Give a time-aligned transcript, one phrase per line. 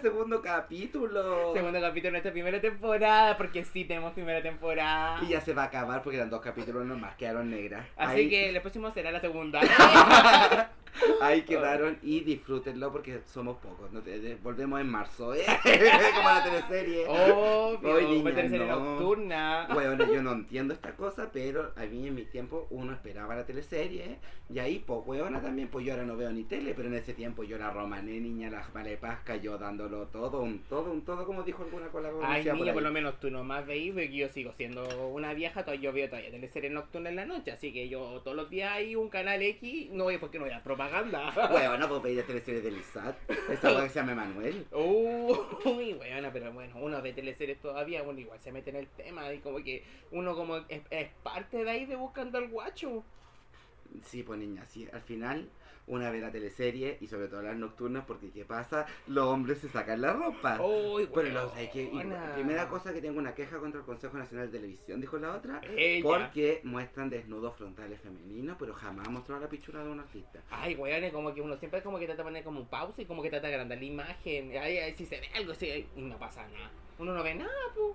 [0.00, 1.52] segundo capítulo.
[1.54, 5.18] Segundo capítulo de nuestra primera temporada, porque sí tenemos primera temporada.
[5.22, 7.86] Y ya se va a acabar porque eran dos capítulos nomás, quedaron negras.
[7.96, 9.60] Así Ahí- que el próximo será la segunda.
[11.20, 13.90] Ahí quedaron y disfrútenlo porque somos pocos.
[14.42, 15.44] Volvemos en marzo, ¿eh?
[16.14, 17.06] Como la teleserie.
[17.06, 18.80] Hoy, niña, tener serie no.
[18.80, 19.68] nocturna.
[19.72, 23.44] Bueno, yo no entiendo esta cosa, pero a mí en mi tiempo uno esperaba la
[23.46, 24.18] teleserie
[24.48, 27.14] y ahí, pues, weona también, pues yo ahora no veo ni tele, pero en ese
[27.14, 31.42] tiempo yo era romané, niña, la malepasca, yo dándolo todo, un todo, un todo, como
[31.42, 32.84] dijo alguna la Ay, niña, por ahí.
[32.84, 36.30] lo menos tú nomás veis, porque yo sigo siendo una vieja, todavía yo veo todavía
[36.30, 39.90] teleseries nocturnas en la noche, así que yo todos los días hay un canal X,
[39.90, 41.50] no voy porque no voy a propaganda.
[41.52, 43.16] Weona, pues veía teleseries del ISAT,
[43.50, 44.66] esa weá que se llama Emanuel.
[44.72, 49.32] Uy, bueno, pero bueno, uno ve teleseries todavía, uno igual se mete en el tema
[49.32, 53.04] y como que uno como es, es parte de ahí de buscando al guacho.
[54.04, 55.48] Sí, pues niña, sí, al final
[55.86, 58.86] una ve la teleserie y sobre todo las nocturnas porque ¿qué pasa?
[59.06, 60.60] Los hombres se sacan la ropa.
[60.60, 62.02] Uy, Pero lo, hay que, y-
[62.34, 65.60] primera cosa que tengo una queja contra el Consejo Nacional de Televisión, dijo la otra,
[65.76, 66.02] Ella.
[66.02, 70.40] porque muestran desnudos frontales femeninos, pero jamás mostraron la pichura de un artista.
[70.50, 73.06] Ay, weón, como que uno siempre como que trata de poner como un pausa y
[73.06, 74.50] como que trata de agrandar la imagen.
[74.58, 76.70] Ay, ay, si se ve algo así y no pasa nada.
[76.98, 77.92] Uno no ve nada, pues.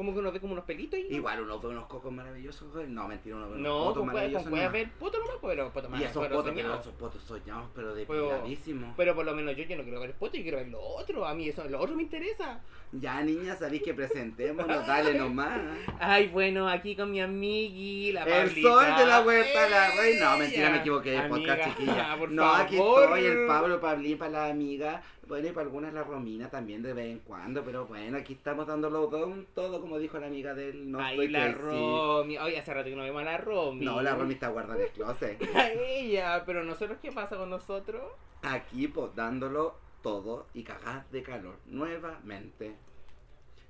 [0.00, 1.14] Como que uno ve como unos pelitos y.
[1.16, 4.48] Igual uno ve unos cocos maravillosos, no, mentira, uno ve unos No, potos maravillosos.
[4.48, 4.72] cueva nomás.
[4.72, 7.92] ver poto nomás, pero poto más y esos pero potos, pero esos potos soñados, pero
[8.08, 8.94] Pero- depiladísimos.
[8.96, 11.26] Pero por lo menos yo, yo no quiero ver poto, yo quiero ver lo otro.
[11.26, 12.62] A mí eso, lo otro me interesa.
[12.92, 15.60] Ya, niña, sabéis que presentémonos, dale nomás.
[16.00, 18.68] Ay, bueno, aquí con mi amigui, la El Pablita.
[18.70, 20.18] sol de la huerta, la rey.
[20.18, 22.16] No, mentira, me equivoqué de podcast, chiquilla.
[22.18, 23.02] por no, aquí favor.
[23.04, 25.02] estoy, el Pablo, Pablín, para la amiga.
[25.30, 27.62] Bueno, y para algunas la Romina también de vez en cuando.
[27.62, 29.08] Pero bueno, aquí estamos dándolo
[29.54, 31.52] todo, como dijo la amiga del No Soy la.
[31.52, 32.36] Romy.
[32.36, 33.84] Oye, hace rato que no vemos a la Romy.
[33.84, 35.40] No, la Romy está guardada en el closet.
[35.54, 38.02] A ella, pero nosotros, ¿qué pasa con nosotros?
[38.42, 42.74] Aquí, pues, dándolo todo y cagás de calor nuevamente.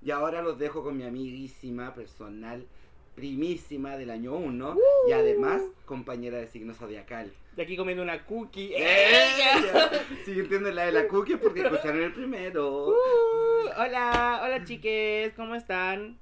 [0.01, 2.67] Y ahora los dejo con mi amiguísima personal
[3.15, 4.77] primísima del año 1
[5.09, 7.31] y además compañera de signo zodiacal.
[7.57, 8.73] De aquí comiendo una cookie.
[8.77, 9.91] ¡Ella!
[10.25, 12.89] Sí, entiendo la de la cookie porque escucharon el primero.
[12.89, 16.19] Uh, hola, hola chiques, ¿cómo están?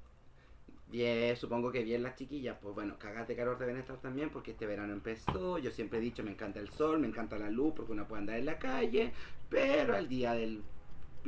[0.87, 2.57] Bien, supongo que bien las chiquillas.
[2.59, 5.59] Pues bueno, cagas de calor deben estar también porque este verano empezó.
[5.59, 8.21] Yo siempre he dicho, me encanta el sol, me encanta la luz porque uno puede
[8.21, 9.13] andar en la calle.
[9.49, 10.63] Pero al día del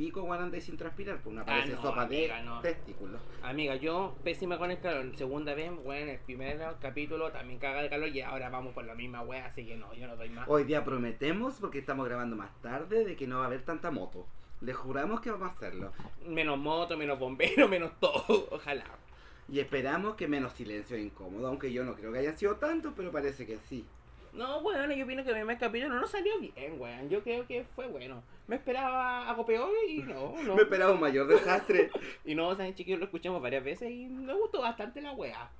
[0.02, 2.60] pico, andáis sin transpirar, pues una parece Ah, no, sopa amiga, de no.
[2.60, 3.20] testículos.
[3.40, 5.14] Amiga, yo pésima con el calor.
[5.16, 8.96] Segunda vez, bueno, el primer capítulo también caga de calor y ahora vamos por la
[8.96, 10.48] misma wea, así que no, yo no doy más.
[10.48, 13.92] Hoy día prometemos, porque estamos grabando más tarde, de que no va a haber tanta
[13.92, 14.26] moto.
[14.60, 15.92] Les juramos que vamos a hacerlo.
[16.26, 18.48] Menos moto, menos bombero, menos todo.
[18.50, 18.84] Ojalá.
[19.48, 23.12] Y esperamos que menos silencio incómodo, aunque yo no creo que hayan sido tantos, pero
[23.12, 23.84] parece que sí.
[24.32, 27.10] No, bueno, yo opino que el primer capítulo no salió bien, weón.
[27.10, 28.22] Yo creo que fue bueno.
[28.48, 30.56] Me esperaba algo peor y no, no.
[30.56, 31.90] Me esperaba un mayor desastre.
[32.24, 35.50] Y no, saben chiquillos, lo escuchamos varias veces y me gustó bastante la wea.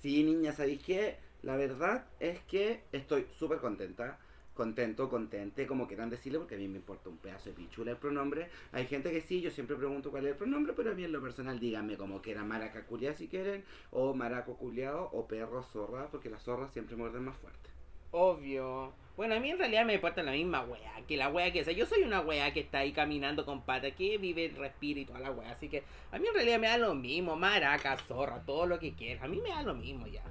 [0.00, 1.16] Sí, niña, ¿sabéis qué?
[1.42, 4.18] La verdad es que estoy súper contenta.
[4.54, 7.98] Contento, contente, como quieran decirle, porque a mí me importa un pedazo de pichula el
[7.98, 8.48] pronombre.
[8.72, 11.12] Hay gente que sí, yo siempre pregunto cuál es el pronombre, pero a mí en
[11.12, 15.62] lo personal díganme como que era maraca culiá si quieren, o maraco culiao, o perro
[15.62, 17.75] zorra, porque las zorras siempre muerden más fuerte.
[18.10, 18.92] Obvio.
[19.16, 21.72] Bueno, a mí en realidad me importa la misma wea que la wea que sea.
[21.72, 25.20] Yo soy una wea que está ahí caminando con pata, que vive, respira y toda
[25.20, 25.52] la wea.
[25.52, 27.36] Así que a mí en realidad me da lo mismo.
[27.36, 29.22] Maraca, zorra, todo lo que quieras.
[29.22, 30.22] A mí me da lo mismo ya.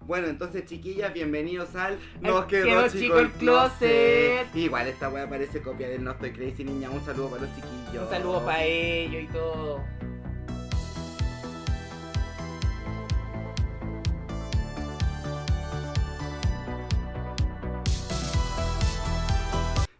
[0.00, 4.38] Bueno, entonces chiquillas, bienvenidos al Nos quedó, quedó chico, chico el el closet.
[4.42, 4.56] closet.
[4.56, 6.90] Igual esta wea parece copia del No Estoy Crazy, niña.
[6.90, 8.04] Un saludo para los chiquillos.
[8.04, 9.84] Un saludo para ellos y todo.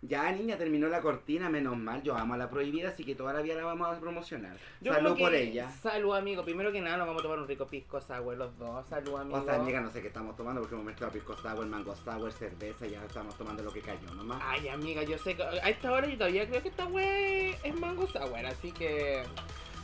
[0.08, 2.02] Ya, niña, terminó la cortina, menos mal.
[2.02, 4.56] Yo amo a la prohibida, así que toda la vamos a promocionar.
[4.80, 5.70] Yo Salud por ella.
[5.70, 6.44] Salud, amigo.
[6.44, 8.86] Primero que nada, nos vamos a tomar un rico pisco sour los dos.
[8.86, 9.38] Salud, amigo.
[9.38, 12.32] O sea, amiga, no sé qué estamos tomando porque hemos mezclado pisco sour, mango sour,
[12.32, 14.40] cerveza, ya estamos tomando lo que cayó nomás.
[14.44, 17.80] Ay, amiga, yo sé que a esta hora yo todavía creo que esta wea es
[17.80, 19.22] mango sour, así que.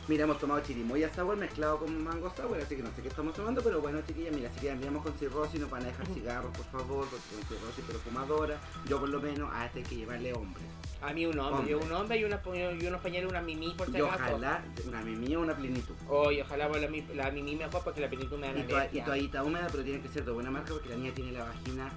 [0.09, 3.33] Mira, hemos tomado chirimoya sour mezclado con mango sour, así que no sé qué estamos
[3.33, 6.51] tomando, pero bueno, chiquillas, mira, si quieren enviamos con cirrosis, no van a dejar cigarros,
[6.57, 8.59] por favor, porque con cirrosis, pero fumadora,
[8.89, 10.61] yo por lo menos, a este hay que llevarle hombre.
[11.01, 11.71] A mí un hombre, Hombre.
[11.71, 12.41] yo un hombre y, una,
[12.81, 14.13] y unos pañales, una mimi por si Y acaso.
[14.35, 15.95] ojalá, una mimía o una plenitud.
[16.09, 18.79] Oye, ojalá la, la mimi mejor porque la plenitud me da Y, la toa- y
[18.79, 19.05] alergia.
[19.05, 21.89] toallita húmeda, pero tiene que ser de buena marca porque la niña tiene la vagina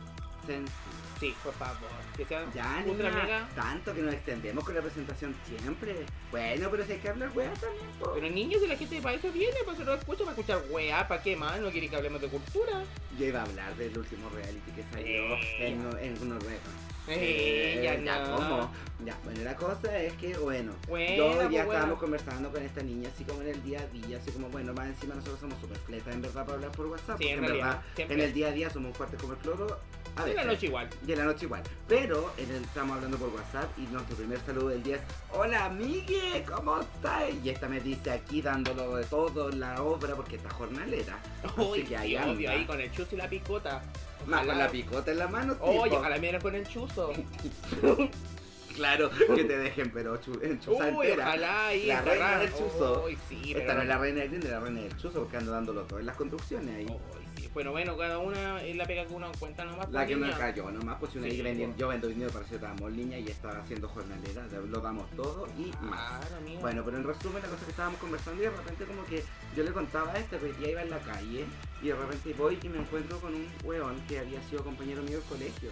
[1.19, 1.77] Sí, por favor.
[2.17, 3.49] Que sea Ya, ultra niña, mega.
[3.55, 6.05] tanto que nos extendemos con la presentación siempre.
[6.31, 8.13] Bueno, pero si hay que hablar weá también, po.
[8.15, 11.09] Pero niños, si la gente para eso viene, para eso lo escucha, para escuchar weá,
[11.09, 11.59] ¿para qué más?
[11.61, 12.85] ¿No quiere que hablemos de cultura?
[13.19, 15.69] Yo iba a hablar del último reality que salió Eh.
[15.69, 16.61] en, en Noruega.
[17.09, 18.25] Eh, ya.
[18.37, 18.71] ¿cómo?
[19.05, 23.11] Ya, bueno, la cosa es que, bueno, Bueno, yo ya estábamos conversando con esta niña
[23.15, 25.77] así como en el día a día, así como, bueno, más encima nosotros somos súper
[25.79, 28.17] fletas en verdad para hablar por WhatsApp, Sí, porque en en realidad, verdad siempre.
[28.17, 29.67] en el día a día somos fuertes como el cloro,
[30.17, 30.35] a En veces.
[30.47, 30.89] la noche igual.
[31.07, 31.63] Y en la noche igual.
[31.87, 35.03] Pero en el, estamos hablando por WhatsApp y nuestro primer saludo del día es
[35.33, 37.25] Hola amigue, ¿cómo estás?
[37.45, 41.19] Y esta me dice aquí dándolo de todo en la obra porque está jornalera.
[41.59, 43.83] Uy, que ahí sí, obvio, ahí con el chuzo y la picota.
[44.25, 47.13] Con la picota en la mano, Oye, ojalá me con el chuzo.
[48.77, 51.29] Claro, que te dejen pero chu, en chuza Uy, entera.
[51.29, 51.87] ojalá ahí.
[51.87, 53.05] La reina del chuzo.
[53.07, 55.39] Uy, sí, Esta pero no es la reina del grindr, la reina del chuzo porque
[55.39, 56.85] ando dándolo todo en las construcciones ahí.
[56.85, 57.26] Uy.
[57.55, 59.91] Bueno, bueno, cada una es la pega que uno cuenta nomás.
[59.91, 60.39] La por que no niña.
[60.39, 61.75] cayó nomás, pues si una Sí, po.
[61.79, 66.27] yo vendo dinero para paracetamol niña y está haciendo jornalera, lo damos todo y más.
[66.27, 66.61] Claro.
[66.61, 69.25] Bueno, pero en resumen la cosa que estábamos conversando y de repente como que
[69.57, 71.45] yo le contaba a este, pues ya iba en la calle
[71.83, 75.19] y de repente voy y me encuentro con un weón que había sido compañero mío
[75.19, 75.71] del colegio.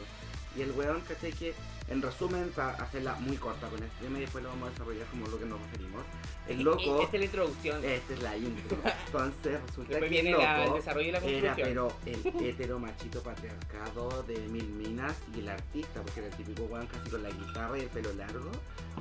[0.56, 1.52] Y el weón, caché que,
[1.88, 5.06] en resumen, para hacerla muy corta con este tema y después lo vamos a desarrollar
[5.08, 6.02] como lo que nos referimos.
[6.48, 7.84] El loco, Esta es la introducción.
[7.84, 8.76] esta es la intro.
[9.06, 12.78] Entonces resulta Después que viene el la- el desarrollo y la era pero el hetero
[12.78, 17.22] machito patriarcado de mil minas y el artista, porque era el típico weón casi con
[17.22, 18.50] la guitarra y el pelo largo.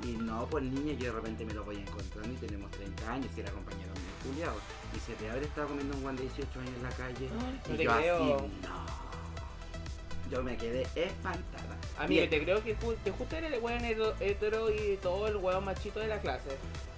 [0.02, 3.28] Y no, pues niño, yo de repente me lo voy encontrando y tenemos 30 años
[3.36, 4.56] y era compañero mío Juliado.
[4.94, 7.28] Y se te haber estado comiendo un guan de 18 años en la calle.
[7.40, 8.16] Ay, y yo creo.
[8.16, 8.83] así, no.
[10.30, 11.76] Yo me quedé espantada.
[11.98, 15.36] Amigo, Y- te creo que, ju- que justo era el weón hetero- y todo el
[15.36, 16.48] weón machito de la clase.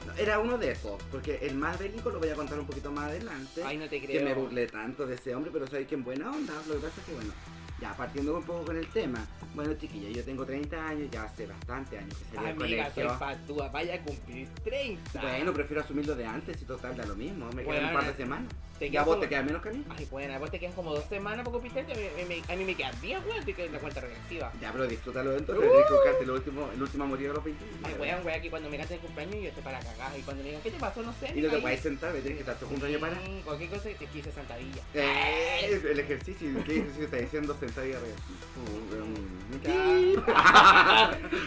[0.06, 2.90] no, Era uno de esos, porque el más bélico lo voy a contar un poquito
[2.92, 3.62] más adelante.
[3.64, 4.24] Ay, no te que creo.
[4.24, 6.54] me burlé tanto de ese hombre, pero soy que en buena onda.
[6.68, 7.32] Lo que pasa es que, bueno,
[7.80, 9.24] ya partiendo un poco con el tema.
[9.54, 13.04] Bueno, chiquilla, yo tengo 30 años, ya hace bastante años que salí del Amiga, soy
[13.04, 13.18] colegio.
[13.18, 15.20] patúa, vaya a cumplir 30.
[15.20, 17.46] Bueno, prefiero asumirlo de antes y total da lo mismo.
[17.52, 18.52] Me quedan un Bueno, par de semanas.
[18.78, 19.84] te Ya quedan vos como- te quedas menos que a mí.
[19.96, 21.94] Ay, bueno, vos te quedan como dos semanas para cumplir 30.
[21.94, 24.52] me- me- A mí me quedan 10, weón, te quedan la cuenta regresiva.
[24.60, 25.64] Ya, pero disfrútalo entonces.
[25.70, 25.94] Uh.
[25.94, 27.64] Buscarte el último, el último a morir a los 20.
[27.82, 30.18] Ay, weón, weón, que cuando me cante el cumpleaños yo estoy para cagar.
[30.18, 31.02] Y cuando me digan, ¿qué te pasó?
[31.02, 31.32] No sé.
[31.34, 33.16] Y no te puedes sentar, me tienes que estar junto año para.
[33.44, 34.82] Cualquier cosa te quise sentadilla.
[34.94, 37.98] Eh, el ejercicio, ¿qué ejercicio está diciendo arriba?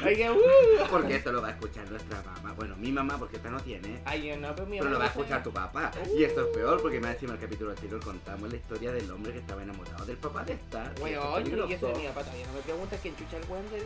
[0.05, 0.87] Oiga, uh.
[0.89, 2.53] Porque esto lo va a escuchar nuestra mamá.
[2.53, 3.99] Bueno, mi mamá, porque esta no tiene.
[4.05, 5.91] Ay, no, pero mi Pero lo va a escuchar tu papá.
[6.15, 9.33] Y eso es peor porque más encima el capítulo anterior contamos la historia del hombre
[9.33, 10.91] que estaba enamorado del papá de esta.
[10.99, 11.87] Bueno, y eso peligroso.
[11.87, 13.83] de mi papá todavía no me pregunta quién chucha el weón del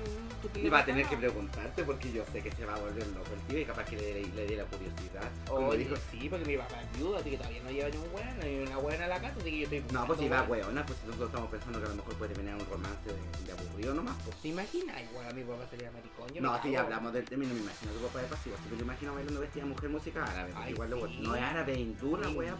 [0.51, 3.07] tu Y va a tener que preguntarte porque yo sé que se va a volver
[3.07, 5.29] loco el tío y capaz que le, le dé la curiosidad.
[5.47, 8.39] Como dijo, sí, porque mi papá viudo, así que todavía no lleva ni un weón,
[8.43, 10.85] ni una buena a la casa, así que yo estoy no, pues si va weona,
[10.85, 13.93] pues nosotros estamos pensando que a lo mejor puede terminar un romance de, de aburrido
[13.93, 14.15] nomás.
[14.23, 14.37] Pues.
[14.37, 14.95] ¿Te imaginas?
[15.11, 16.27] Igual mi papá sería maricón.
[16.33, 16.79] yo No, si cago.
[16.85, 19.13] hablamos del tema, no me imagino a tu papá de pasivo, así que lo imagino
[19.13, 20.53] bailando vestida de mujer música árabe.
[20.55, 21.19] Ay, igual lo sí.
[21.21, 22.55] no es árabe, hindú la wea,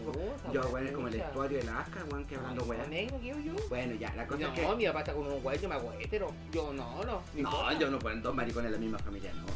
[0.52, 2.86] Yo, weón, es como el estuario de la Asca, weón, que hablando Ay, wea.
[2.88, 3.54] negro, ¿qué yo?
[3.70, 4.76] Bueno, ya, la cosa No, es que.
[4.76, 5.92] mi papá está con un weón, yo me hago.
[6.52, 7.22] Yo no, no.
[7.34, 9.46] No, yo no ponen dos maricones en la misma familia, no.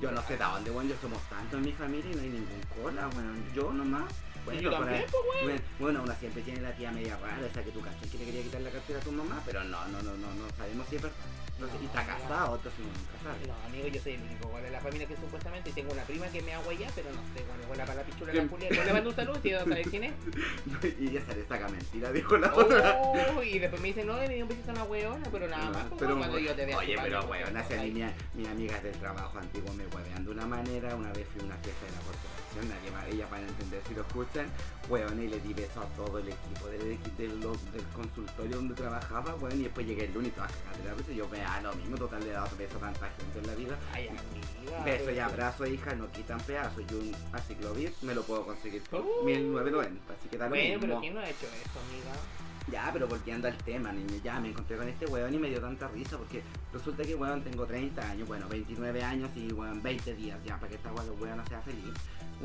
[0.00, 2.28] Yo no sé de dónde, bueno, yo somos tantos en mi familia y no hay
[2.28, 4.12] ningún cola, bueno, yo nomás.
[4.44, 7.80] Bueno, yo también, pues, bueno, bueno, siempre tiene la tía media rara, esa que tú
[7.80, 10.34] cachas que le quería quitar la cartera a tu mamá, pero no, no, no, no,
[10.34, 11.16] no sabemos si es verdad.
[11.58, 13.46] No sé, y está casado, otro si nunca sabe.
[13.46, 16.26] No, amigo, yo soy el único igual de la familia que supuestamente tengo una prima
[16.26, 18.68] que me agua ya, pero no sé, bueno, buena para la pichula de la Julia.
[18.70, 20.12] Yo le mando un saludo si no sabes quién es.
[20.98, 23.00] y ya se le saca mentira, dijo la otra.
[23.00, 25.70] Oh, y después me dice, no, le di un besito a una weona, pero nada
[25.70, 25.84] más.
[25.86, 28.02] pues, Pero, cuando yo te vea oye, pero pues, weón, hace ay, mi,
[28.34, 30.94] mis amigas del trabajo antiguo me huevean de una manera.
[30.96, 33.82] Una vez fui a una fiesta de la corporación, nadie más, ellas van a entender
[33.86, 34.46] si lo escuchan.
[34.88, 39.60] Weón, y le di beso a todo el equipo del, del, consultorio donde trabajaba, weón,
[39.60, 41.74] y después llegué el lunes y todas cagadas de la risa, y yo vea lo
[41.74, 43.78] mismo, total le he dado beso a tanta gente en la vida.
[43.92, 44.84] Ay, amiga.
[44.84, 46.82] Beso y abrazo, hija, no quitan pedazos.
[46.90, 49.24] Y un aciclovir me lo puedo conseguir por Uh.
[49.24, 52.12] 1990, así que da lo Bueno, pero ¿quién no ha hecho eso, amiga?
[52.70, 55.60] Ya, pero volviendo al tema, niño, ya me encontré con este weón y me dio
[55.60, 56.42] tanta risa porque
[56.72, 60.68] resulta que weón tengo 30 años, bueno, 29 años y weón 20 días ya para
[60.68, 61.92] que esta weón, weón no sea feliz.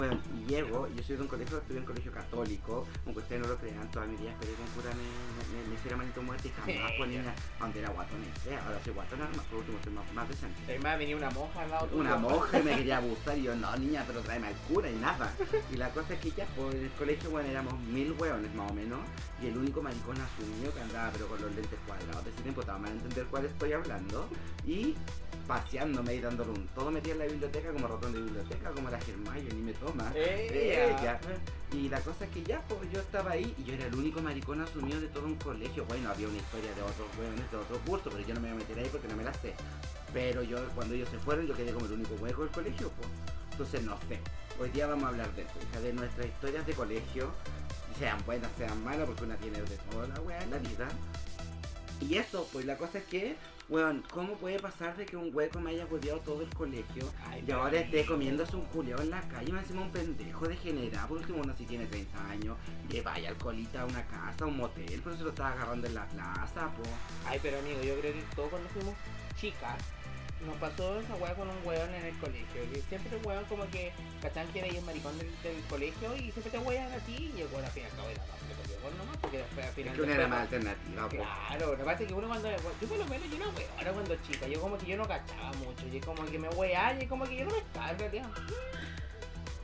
[0.05, 3.47] Y llego, yo soy de un colegio, estuve en un colegio católico, aunque ustedes no
[3.47, 6.47] lo crean, toda mi vida esperé que un cura me, me, me hiciera manito muerto
[6.47, 9.93] y jamás pues niña, donde era guatón ese, ahora soy guatón, más por último soy
[9.93, 10.59] más, más decente.
[10.67, 12.01] Además venía una monja al lado tuyo.
[12.01, 14.95] Una monja y me quería abusar y yo, no niña, pero tráeme al cura y
[14.95, 15.33] nada.
[15.71, 18.73] Y la cosa es que ya por el colegio, bueno, éramos mil hueones más o
[18.73, 18.99] menos.
[19.41, 22.23] Y el único maricón asumió que andaba pero con los lentes cuadrados.
[22.25, 24.29] De ese tiempo te van a entender cuál estoy hablando.
[24.65, 24.95] Y
[25.49, 29.01] paseándome y dándole un todo metí en la biblioteca como ratón de biblioteca, como la
[29.01, 30.11] Germayo, ni me toma.
[30.15, 31.19] Ella.
[31.73, 34.21] Y la cosa es que ya, pues yo estaba ahí y yo era el único
[34.21, 35.85] maricón asumido de todo un colegio.
[35.85, 38.57] Bueno, había una historia de otros hueones de otro curso, pero yo no me voy
[38.57, 39.55] a meter ahí porque no me la sé.
[40.13, 43.09] Pero yo, cuando ellos se fueron, yo quedé como el único hueco del colegio, pues.
[43.51, 44.19] Entonces, no sé.
[44.59, 47.31] Hoy día vamos a hablar de eso, hija, de nuestras historias de colegio,
[47.97, 50.87] sean buenas, sean malas, porque una tiene de toda la wea en la vida.
[52.01, 53.35] Y eso, pues la cosa es que
[53.69, 57.43] Weón, ¿cómo puede pasar de que un hueco me haya hueveado todo el colegio Ay,
[57.47, 59.53] y ahora esté comiéndose un culeado en la calle?
[59.53, 61.07] Me encima un pendejo degenerado.
[61.09, 62.57] Por último, uno si tiene 30 años,
[62.89, 65.93] que vaya alcoholita a una casa, a un motel, pero se lo estaba agarrando en
[65.93, 66.81] la plaza, po.
[67.27, 68.95] Ay, pero amigo, yo creo que todos cuando fuimos
[69.39, 69.77] chicas
[70.45, 72.61] nos pasó esa weá con un weón en el colegio.
[72.71, 73.91] Que siempre el weón como que
[74.21, 77.47] cachan que eres maricón del, del colegio y siempre te wean a ti y el
[77.47, 79.75] weón al fin y al cabo era más que weón nomás porque después al Es
[79.75, 81.15] final que una era más alternativa, po.
[81.17, 82.49] Claro, lo que pasa es que uno cuando.
[82.51, 84.47] Yo por lo menos yo era weona cuando chica.
[84.47, 85.87] Yo como que yo no cachaba mucho.
[85.91, 88.29] Yo como que me weá y como que yo no me estaba en realidad.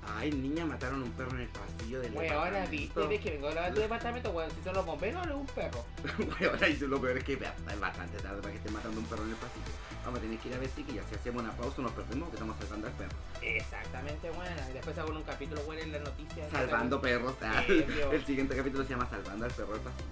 [0.07, 3.09] Ay, niña, mataron un perro en el pasillo del Weona, viste, departamento.
[3.09, 4.51] ves que vengo a tu departamento, weón.
[4.51, 5.85] Si son los bomberos o es un perro.
[6.39, 9.23] Weona, y lo peor es que es bastante tarde para que estén matando un perro
[9.23, 9.65] en el pasillo.
[10.05, 11.05] Vamos a tener que ir a ver chiquillas.
[11.09, 13.17] Si hacemos una pausa, nos perdemos que estamos salvando al perro.
[13.41, 14.69] Exactamente, buena.
[14.69, 16.51] Y después hago un capítulo, weón, en las noticias.
[16.51, 17.33] Salvando perros.
[17.41, 17.63] ah.
[18.11, 20.05] El siguiente capítulo se llama Salvando al perro del pasillo.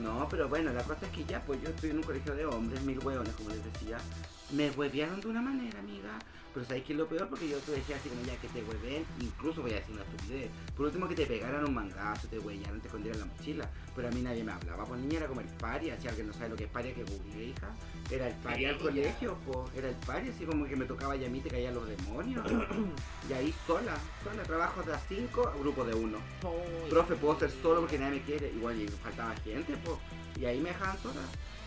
[0.00, 2.46] No, pero bueno, la cosa es que ya, pues yo estoy en un colegio de
[2.46, 3.98] hombres, mil hueones, como les decía.
[4.50, 6.18] Me huevearon de una manera, amiga.
[6.54, 7.28] Pero ¿sabes qué es lo peor?
[7.28, 10.02] Porque yo te decía así como ya que te hueven, incluso voy a decir una
[10.02, 10.50] estupidez.
[10.74, 13.70] Por último que te pegaran un mangazo, te huellaran, te escondieran la mochila.
[13.94, 16.00] Pero a mí nadie me hablaba, pues niña era como el paria.
[16.00, 17.68] Si alguien no sabe lo que es paria, que google, hija.
[18.10, 19.58] Era el paria al colegio, pues.
[19.76, 22.44] Era el paria, así como que me tocaba y a mí te caían los demonios.
[23.28, 26.18] y ahí sola, sola, trabajo de a cinco, grupo de uno.
[26.88, 28.50] Profe, puedo ser solo porque nadie me quiere.
[28.50, 29.98] Igual y faltaba gente, pues.
[30.40, 31.20] Y ahí me dejaban sola.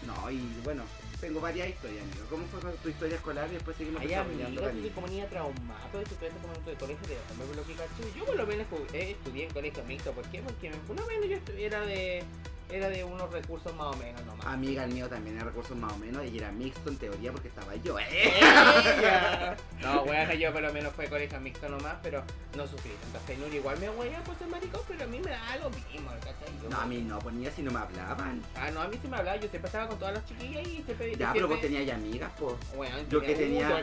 [0.07, 0.83] No, y bueno,
[1.21, 2.25] tengo varias historias, amigo.
[2.29, 3.47] ¿Cómo fue tu historia escolar?
[3.49, 4.95] Y después seguimos Ay, desarrollando, amiga, tú cariño.
[4.95, 8.03] como niña traumada, tú estudiaste como tu colegio de hombre, por lo que caché.
[8.17, 10.41] Yo por lo menos eh, estudié en colegio mixto, ¿por qué?
[10.41, 12.23] Porque por lo menos yo era de,
[12.71, 14.45] era de unos recursos más o menos nomás.
[14.47, 17.47] Amiga, el mío también era recursos más o menos y era mixto en teoría porque
[17.49, 18.05] estaba yo, ¿eh?
[18.11, 19.55] ¡Ella!
[19.81, 22.23] No, weón, yo por lo menos fue colegio mixto nomás, pero
[22.55, 23.53] no sufrí tanta penura.
[23.55, 26.53] Igual me weía por ser maricón, pero a mí me da lo mismo, ¿cachai?
[26.61, 28.43] Yo- No, a mí no, pues niña si no me hablaban.
[28.55, 30.83] Ah, no, a mí sí me hablaba, yo siempre estaba con todas las chiquillas y
[30.83, 31.15] siempre...
[31.15, 32.55] Ya, pero vos tenías ya amigas, pues.
[32.75, 33.77] Bueno, yo que tenía- yo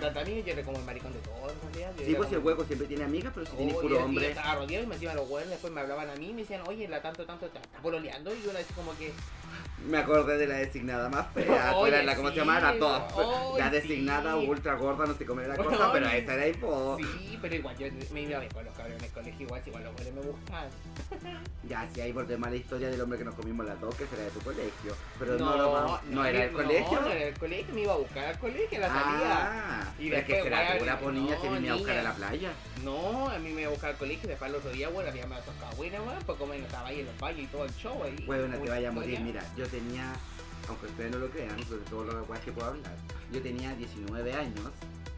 [0.52, 1.92] era como el maricón de todos, en realidad.
[1.98, 3.98] Yo Sí, pues el hueco siempre tiene amigas, pero si tienes Oh, y- puro y
[4.02, 4.30] hombre.
[4.30, 6.60] estaba rodeado y me decían los huevos, después me hablaban a mí y me decían,
[6.68, 8.32] oye, la tanto, tanto, está pololeando.
[8.34, 9.12] Y yo le decía como que,
[9.86, 11.74] Me acordé de la designada más fea.
[11.86, 12.60] Era la, ¿cómo sí, se llama?
[12.60, 13.16] La top.
[13.16, 14.46] oye, la designada sí.
[14.48, 16.96] ultra gorda, no sé cómo era la cosa, pero esa era hipo.
[16.98, 19.70] sí, pero igual yo me iba bien con los cabrones en el colegio, igual, si
[19.70, 20.68] igual los huevos me buscaban.
[21.68, 24.06] Ya, si ahí volvemos a la historia del hombre que nos comimos las dos, que
[24.06, 24.94] será de tu colegio.
[25.18, 27.00] Pero no, no, lo vamos- no, era el colegio.
[27.00, 29.50] No, era el colegio, me iba a buscar al colegio, a la salida.
[29.52, 32.02] Ah, Y pero es que después, será pura por niña me iba a buscar a
[32.02, 32.52] la playa.
[32.84, 35.26] No, a mí me iba a buscar al colegio después el otro día, bueno, había
[35.26, 38.02] me tocado buena, weón, pues como estaba ahí en los baños y todo el show
[38.02, 38.16] ahí.
[38.24, 39.18] Bueno, te vaya a morir.
[39.20, 40.12] Mira, yo tenía,
[40.68, 42.96] aunque ustedes no lo crean, sobre todo lo guay que puedo hablar,
[43.32, 44.70] yo tenía 19 años.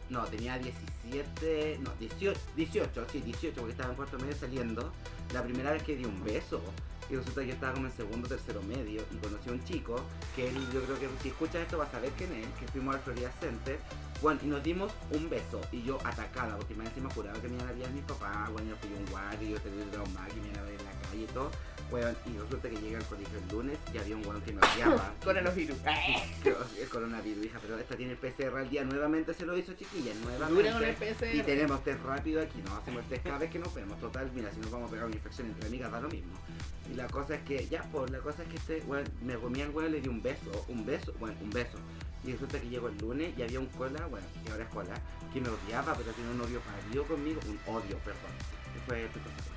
[0.09, 4.91] No, tenía 17, no, 18, 18, sí, 18, porque estaba en cuarto medio saliendo.
[5.33, 6.61] La primera vez que di un beso.
[7.09, 9.99] Y resulta que yo estaba como en segundo tercero medio y conocí a un chico
[10.33, 12.95] que él, yo creo que si escucha esto va a saber quién es, que fuimos
[12.95, 13.79] al Florida Center.
[14.21, 17.55] Bueno, y nos dimos un beso y yo atacada, porque más encima juraba que me
[17.55, 20.39] iban a pillar mis papás, bueno, yo fui un guardia, yo tenía un trauma, que
[20.41, 21.51] me iban a ver en la calle y todo.
[21.89, 24.61] Bueno, y resulta que llegué al colegio el lunes y había un weón que me
[24.75, 25.13] odiaba.
[25.23, 25.77] Coronavirus.
[26.79, 30.13] El coronavirus, hija, pero esta tiene el PCR al día, nuevamente se lo hizo chiquilla,
[30.13, 31.15] Dura con el nuevamente.
[31.15, 31.35] PCR.
[31.35, 33.99] Y tenemos test rápido aquí, no hacemos test cada vez que nos vemos.
[33.99, 36.33] Total, mira, si nos vamos a pegar una infección entre amigas da lo mismo.
[36.91, 39.65] Y la cosa es que, ya, pues, la cosa es que este weón, me comía
[39.65, 41.77] el weón, le di un beso, un beso, bueno, un beso.
[42.23, 44.93] Y resulta que llegó el lunes y había un cola, bueno, que ahora es cola,
[45.33, 48.31] que me odiaba, pero tenía un odio parido conmigo, un odio, perdón.
[48.85, 49.51] Fue tu cosa.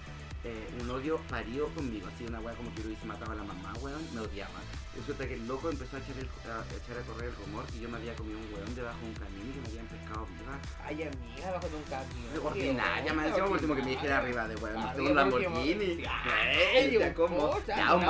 [0.47, 3.44] Eh, un odio parido conmigo, así una weá como que lo hubiese matado a la
[3.44, 4.61] mamá, weón, me odiaba.
[4.94, 7.64] Resulta que el loco empezó a echar, el- a, a echar a correr el rumor
[7.66, 9.87] que yo me había comido un weón debajo de un camión y que me habían
[9.87, 10.59] pescado viva.
[10.85, 12.47] Ay, amiga, bajo de un camión.
[12.47, 16.04] Ordinaria, me decía último que me dijera arriba de weón, no un Lamborghini.
[16.06, 18.04] Ay, ya un como, Porsche, ya un.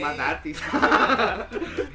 [0.00, 0.60] Madartis.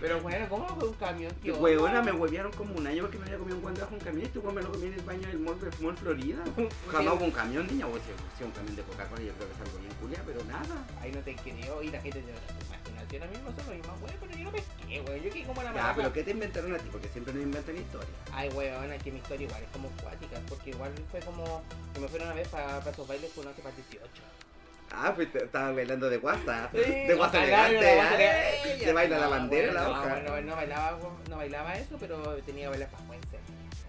[0.02, 0.69] Pero bueno, ¿cómo
[1.10, 1.58] camión, tío?
[1.58, 4.22] huevona, me huevearon como un año porque me había comido un weón de un camión
[4.22, 6.44] y este weón me lo comí en el baño del mall de Mall Florida.
[6.92, 9.54] Jamás hubo un camión, niña, o si si un camión de Coca-Cola, yo creo que
[9.54, 10.86] es algo bien culia, pero nada.
[11.02, 13.24] Ahí no te creo y la gente la imaginación.
[13.24, 15.24] A mí me pasó lo mismo, güey, pero yo no pesqué, güey.
[15.24, 15.94] Yo que como la mala.
[15.96, 16.90] pero ¿qué te inventaron a ti?
[16.92, 18.18] Porque siempre nos inventan historias.
[18.32, 21.64] Ay, weón, aquí mi historia igual es como cuática, porque igual fue como
[21.94, 24.39] que me fueron una vez para esos bailes con 11 para 18.
[24.92, 26.68] Ah, pues estaba bailando de.
[26.72, 27.96] Sí, de elegante.
[27.96, 28.60] guasa ¿eh?
[28.64, 28.86] elegante.
[28.86, 30.10] Se baila la No, bandera, bueno, la no, hoja.
[30.10, 32.90] bueno, no, bailaba, no bailaba eso, pero tenía que bailar
[33.30, 33.40] ser.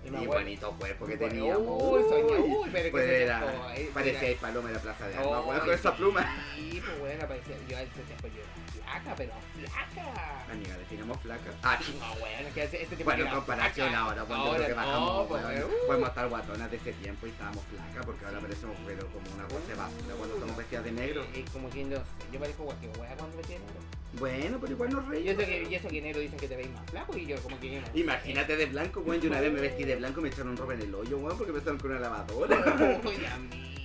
[0.03, 1.83] Y Y bonito cuerpo que Bueno, teníamos.
[1.83, 3.41] Uy, soñé, uy, pero que Pues ese era,
[3.77, 6.37] eh, parecía era- paloma de la plaza de armas, con esa pluma.
[6.57, 8.60] Sí, pues bueno, parecía, yo en ese tiempo yo era
[8.91, 10.45] flaca, pero flaca.
[10.53, 11.51] Amiga, definamos flaca.
[11.63, 14.05] Ah, No, bueno, es que ese tiempo Bueno, en comparación flaca.
[14.05, 15.87] ahora, cuando Ahora que no, bajamos, pues, weón, uh.
[15.87, 19.45] podemos estar guatonas de ese tiempo y estábamos flacas porque ahora parecemos pero como una
[19.45, 21.25] cosa de basura cuando estamos vestidas de negro.
[21.35, 23.81] Es como que no sé, yo parezco cualquier wea cuando me tiene negro.
[24.19, 25.31] Bueno, pero igual nos Y reímos.
[25.31, 27.61] eso que, y eso que negro dicen que te veis más flaco y yo como
[27.61, 27.87] que yo no.
[27.95, 29.21] Imagínate de blanco, weón.
[29.21, 31.37] Yo una vez me vestí de blanco y me echaron ropa en el hoyo, weón,
[31.39, 32.57] porque me estaban con una lavadora.
[33.05, 33.80] Uy, amigo,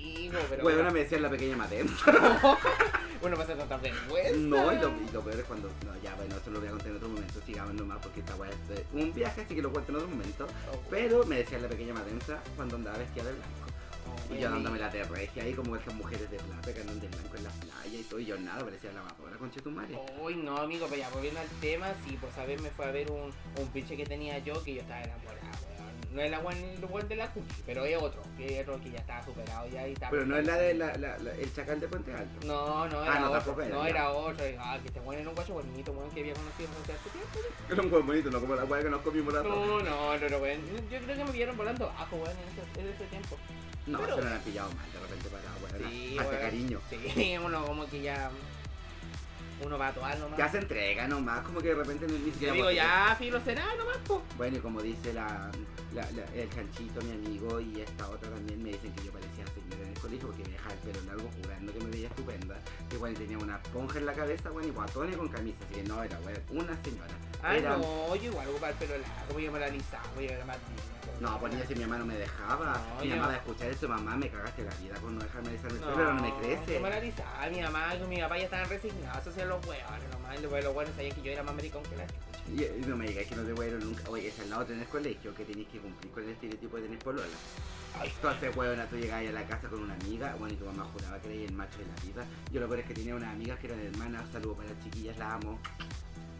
[0.49, 0.63] pero.
[0.65, 1.87] Weón, una me decían la pequeña madem.
[3.21, 4.35] Bueno, pasa tanta vergüenza.
[4.37, 5.69] No, y lo, y lo peor es cuando.
[5.85, 7.41] No, ya, bueno, eso lo voy a contar en otro momento.
[7.45, 10.07] Sigamos nomás porque esta weá es de un viaje, así que lo cuento en otro
[10.09, 10.47] momento.
[10.71, 13.65] Oh, Pero me decían la pequeña madenza cuando andaba vestida de blanco.
[14.07, 14.51] oh, Y yo amigo.
[14.53, 17.43] dándome la de regia ahí como esas mujeres de plata que andan de blanco en
[17.43, 18.19] la playa y todo.
[18.19, 19.97] Y yo nada, parecía lavadora con chetumare.
[20.21, 23.11] Uy, no, amigo, pero ya volviendo al tema, sí, a ver, me fue a ver
[23.11, 23.31] un,
[23.61, 25.35] un pinche que tenía yo que yo estaba enamorado.
[26.15, 26.77] No es la one,
[27.09, 29.91] de la cookie, pero es otro, que es otro que ya estaba superado ya y
[29.91, 30.11] estaba.
[30.11, 32.47] Pero no es la de la, la- la- el chacal de Puente Alto.
[32.47, 33.89] No, no Ah, era no, otro, era, no ya.
[33.89, 37.09] era otro, ah, que te bueno un guacho bonito, weón, que había conocido hace hace
[37.09, 37.39] tiempo.
[37.69, 40.29] Era un huevo bonito, no como la weá que nos comimos la No, no, no,
[40.29, 43.37] no, weón, yo creo que me vieron volando abajo, weón, en ese, en ese tiempo.
[43.85, 45.91] No, pero- se lo han pillado mal de repente para weón.
[45.91, 46.37] Sí, weón.
[46.41, 46.81] cariño.
[46.89, 48.31] Sí, uno como que ya,
[49.63, 50.37] uno va a toar nomás.
[50.37, 52.53] Ya se entrega nomás, como que de repente no, ni Yo siquiera.
[52.53, 54.21] digo, ya, filo será nomás, po.
[54.37, 55.49] Bueno, y como dice la,
[55.93, 59.43] la- la- el chanchito, mi amigo, y esta otra también me dicen que yo parecía
[59.45, 59.49] el
[60.05, 62.55] colegio porque me dejaba el pelo largo jurando que me veía estupenda.
[62.89, 65.75] Que bueno, tenía una esponja en la cabeza, bueno, y guatón y con camisa, así
[65.81, 67.13] que no era, bueno, una señora.
[67.43, 70.45] Ah, Era- no, yo igual ocupaba el pelo largo, yo me lo alisaba, yo era
[70.45, 70.57] más.
[71.21, 72.81] No, pues niña, si mi mamá no me dejaba.
[72.99, 75.55] No, mi mamá de escuchar esto, mamá, me cagaste la vida con no dejarme el
[75.55, 76.77] No, pelo, pero no me crece.
[76.85, 80.93] alisaba, mi mamá y mi papá ya estaban resignados hacia los hueones nomás, los hueones
[80.95, 82.34] sabían que yo era más maricón que la chucha.
[82.53, 84.03] Y, no me digas que no te voy a ir nunca.
[84.09, 86.99] Oye, es al lado tenés colegio que tenés que cumplir con el estereotipo de tener
[86.99, 87.27] polola.
[88.03, 91.19] Entonces, weona, tú llegabas a la casa con una amiga, bueno, y tu mamá juraba
[91.21, 92.25] que eres el macho de la vida.
[92.51, 95.17] Yo lo peor es que tenía unas amigas que eran hermanas, saludos para las chiquillas,
[95.17, 95.59] las amo.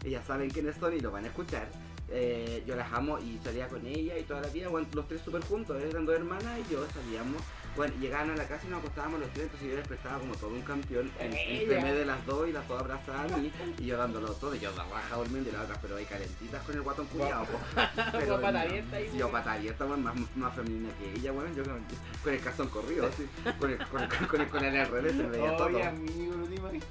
[0.04, 1.68] Ellas saben quiénes son y lo van a escuchar.
[2.08, 5.22] Eh, yo las amo y salía con ella y toda la vida, bueno, los tres
[5.22, 7.42] súper juntos, eran dos hermanas y yo salíamos.
[7.76, 10.34] Bueno, llegaban a la casa y nos acostábamos los tres, entonces yo les prestaba como
[10.34, 11.30] todo un campeón en,
[11.68, 14.54] medio de las dos y las dos abrazaban a mí y yo dándolo todo.
[14.54, 17.46] Y yo la baja durmiendo y las otras, pero ahí calentitas con el guatón culiado.
[17.46, 21.54] Como pata abierta ahí, yo pata abierta, más, más femenina que ella, weón.
[21.54, 21.84] Yo con,
[22.24, 23.28] con el calzón corrido, así.
[23.58, 25.66] Con el, con el, con el, con el se veía todo.
[25.66, 26.86] Oye, amigo, no te imagino.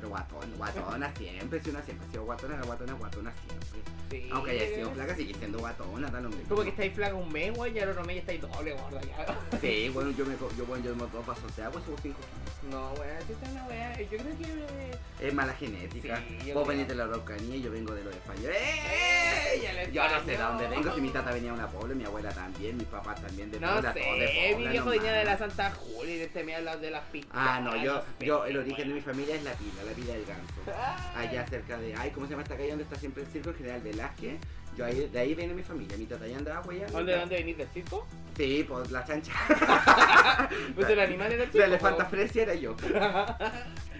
[0.00, 1.62] Pero guatón, guatona siempre.
[1.62, 3.80] Si una siempre ha sido guatona, la guatona, guatona siempre.
[4.10, 4.28] Sí.
[4.32, 6.48] Aunque haya sido flaca, sigue siendo guatona, da lo mismo.
[6.48, 9.00] Como que estáis flaca un mes, güey, y al otro mes ya estáis doble gorda
[9.02, 9.58] ya.
[9.60, 12.72] Sí, bueno, yo me, yo, bueno, yo me dos vasos de agua subo 5 kilos.
[12.72, 14.00] No, güey, así está weá.
[14.00, 15.26] Yo creo que.
[15.26, 16.22] Es mala genética.
[16.42, 18.56] Sí, Vos venís de la Araucanía y yo vengo de los españoles.
[18.58, 19.60] ¡Eh!
[19.62, 22.04] Ya Yo no sé de dónde vengo, si mi tata venía de una pobre, mi
[22.04, 25.70] abuela también, mis papás también de No todos de mi viejo venía de la Santa
[25.70, 27.32] Julia y de este me habla de las pistas.
[27.34, 30.24] Ah, no, yo, yo, el origen de mi familia es la pila, la pila del
[30.24, 30.54] ganso.
[31.16, 33.52] Allá cerca de, ay, ¿cómo se llama esta calle donde está siempre el circo?
[33.52, 34.38] General Velázquez.
[34.76, 36.92] Yo ahí, de ahí viene mi familia, mi tata ya andaba huellando.
[36.92, 38.06] ¿Dónde, dónde venís del circo?
[38.36, 39.32] Sí, pues la chancha.
[40.74, 41.58] Pues el animal era el circo.
[41.58, 42.76] La elefanta fresia era yo.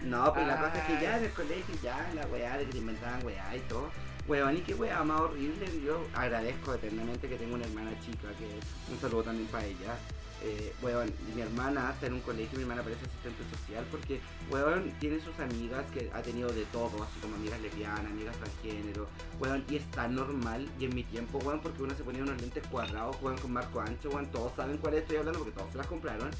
[0.02, 2.72] No, pues la cosa es que ya en el colegio, ya la weá de que
[2.72, 3.90] te inventaban weá y todo.
[4.26, 5.66] Weón, y qué weá más horrible.
[5.84, 9.98] Yo agradezco eternamente que tengo una hermana chica, que un saludo también para ella.
[10.42, 14.90] Eh, weón, mi hermana está en un colegio, mi hermana parece asistente social, porque weón
[14.98, 19.06] tiene sus amigas que ha tenido de todo, así como amigas lesbianas, amigas transgénero,
[19.38, 22.40] weón, y es tan normal, y en mi tiempo, weón, porque uno se ponía unos
[22.40, 25.78] lentes cuadrados, weón, con marco ancho, weón, todos saben cuál estoy hablando porque todos se
[25.78, 26.30] las compraron.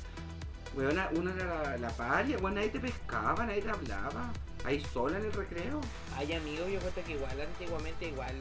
[0.75, 4.33] Weón, uno era la, la paria, weón, nadie te pescaba, nadie te hablaba,
[4.65, 5.81] ahí sola en el recreo.
[6.17, 8.35] Ay, amigo, yo cuento que igual antiguamente, igual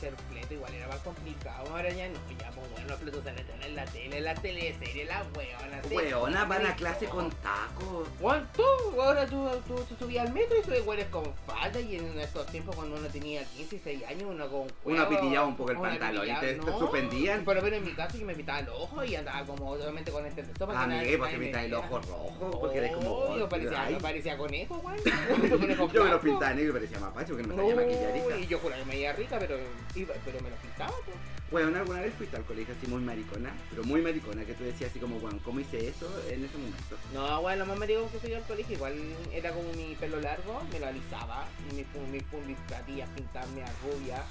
[0.00, 1.68] ser fleto igual era más complicado.
[1.70, 4.34] Ahora ya no, ya, pues bueno, los fletos se meten en la tele, en la
[4.34, 5.82] teleserie, la weona.
[5.90, 8.08] Weona, van a clase con tacos.
[8.20, 11.96] Juan, tú, ahora tú, tú, tú subías al metro y subes güeyes con falda y
[11.96, 15.46] en estos tiempos cuando uno tenía 15 y 6 años uno con Uno cuero, pitillaba
[15.46, 17.44] un poco el uno pantalón y te- te suspendían.
[17.44, 20.24] Pero, pero en mi caso yo me pitaba el ojo y andaba como obviamente con
[20.24, 23.10] este texto para nadie- Amigue, porque nadie me el ojo rojo, porque eres como.
[23.10, 24.82] Obvio, parecía, parecía conejo,
[25.76, 26.20] Yo me lo blanco.
[26.22, 28.38] pintaba negro y parecía mapache porque no me salía No, maquilladita.
[28.38, 29.56] y yo juraba que me veía rica, pero,
[29.94, 31.16] iba- pero me lo pintaba, pues.
[31.52, 34.90] Weón, alguna vez fuiste al colegio así muy maricona, pero muy maricona, que tú decías
[34.90, 36.96] así como, weón, ¿cómo hice eso en ese momento?
[37.14, 38.94] No, bueno, lo más me digo que fui al colegio, igual
[39.32, 44.22] era como mi pelo largo, me lo alisaba, y mis mis publicatías pintarme a rubia,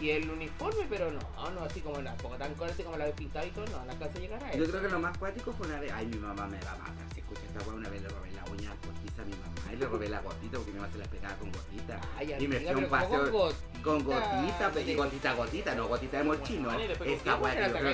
[0.00, 3.12] y el uniforme, pero no, no así como la, poco tan corte como la de
[3.12, 5.66] pintado y todo, no, la clase llegar a Yo creo que lo más cuático fue
[5.66, 8.00] una vez, ay, mi mamá me va a matar si escucha esta weá, una vez
[8.02, 10.78] le robé la uña postiza a mi mamá y le robé la gotita porque mi
[10.78, 12.00] mamá se la pegaba con gotita.
[12.16, 13.82] Ay, Y me fui a un pero ¿cómo paseo gotita?
[13.82, 16.64] Con gotita, ¿De- y gotita, gotita, no gotita de mochino.
[16.64, 17.50] Bueno, ¿y después Esa con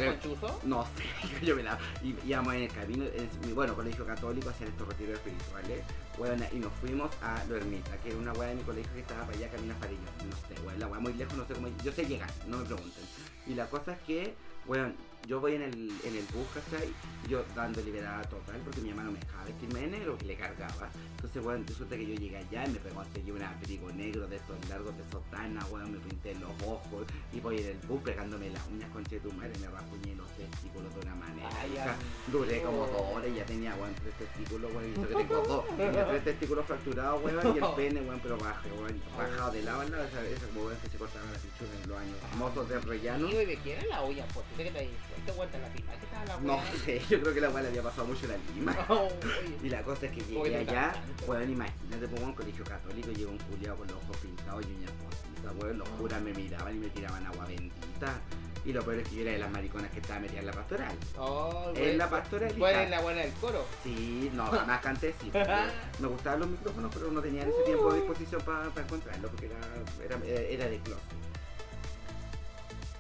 [0.07, 0.61] con chuzo?
[0.65, 1.79] No sé, yo me la.
[2.03, 5.83] Y íbamos en el camino, en mi bueno, colegio católico, hacían estos retiros espirituales.
[6.17, 9.01] Bueno, y nos fuimos a Lo Ermita, que era una weá de mi colegio que
[9.01, 10.01] estaba para allá, camino a Farillo.
[10.29, 11.69] No sé, weón, la weá muy lejos, no sé cómo.
[11.83, 13.05] Yo sé llegar, no me pregunten.
[13.47, 14.35] Y la cosa es que,
[14.67, 14.95] weón,
[15.27, 16.89] yo voy en el, en el bus, ¿cachai?
[17.29, 20.37] Yo dando liberada total, porque mi mamá no me dejaba vestirme de negro, que le
[20.37, 20.91] cargaba.
[21.17, 24.37] Entonces, weón, resulta que yo llegué allá y me pegó hasta un abrigo negro de
[24.37, 28.51] estos largos de sotana, weón, me pinté los ojos y voy en el bus pegándome
[28.51, 31.49] las uñas con tu madre, me rasguñé los testículos de una manera.
[31.61, 31.95] Ay, hija.
[32.33, 35.43] Duré como dos horas y ya tenía, weón, tres testículos, weón, y eso que tengo
[35.43, 35.65] dos.
[35.77, 39.83] Tenía tres testículos fracturados, weón, y el pene, weón, pero bajo, weón, bajado de lado
[39.83, 42.81] en lado, esa, esa como que se cortaban la pichura en los años mozos de
[42.81, 43.29] rellano.
[43.29, 44.25] ¿y de quién era la olla?
[44.35, 44.89] Pues dice que te
[45.27, 47.69] te vuelta la pila, ¿qué tal la No sé, yo creo que la weá le
[47.69, 48.77] había pasado mucho la lima.
[48.89, 49.67] Uy.
[49.67, 51.25] Y la cosa es que llegué allá, encanta.
[51.27, 54.91] weón, imagínate, pongo un colegio católico, llegó un culiao con los ojos pintados y uñas
[54.93, 58.21] postizas, weón, los curas me miraban y me tiraban agua bendita.
[58.63, 60.53] Y lo peor es que yo era de las mariconas que estaba metida en la
[60.53, 60.95] pastoral.
[61.17, 62.55] Oh, En la pastoral.
[62.59, 63.65] ¿Cuál es la buena del coro?
[63.83, 65.33] Sí, no, jamás canté, sí.
[65.99, 69.47] Me gustaban los micrófonos, pero no tenía en ese tiempo a disposición para encontrarlo, porque
[69.47, 69.57] era,
[70.05, 71.03] era, era de closet.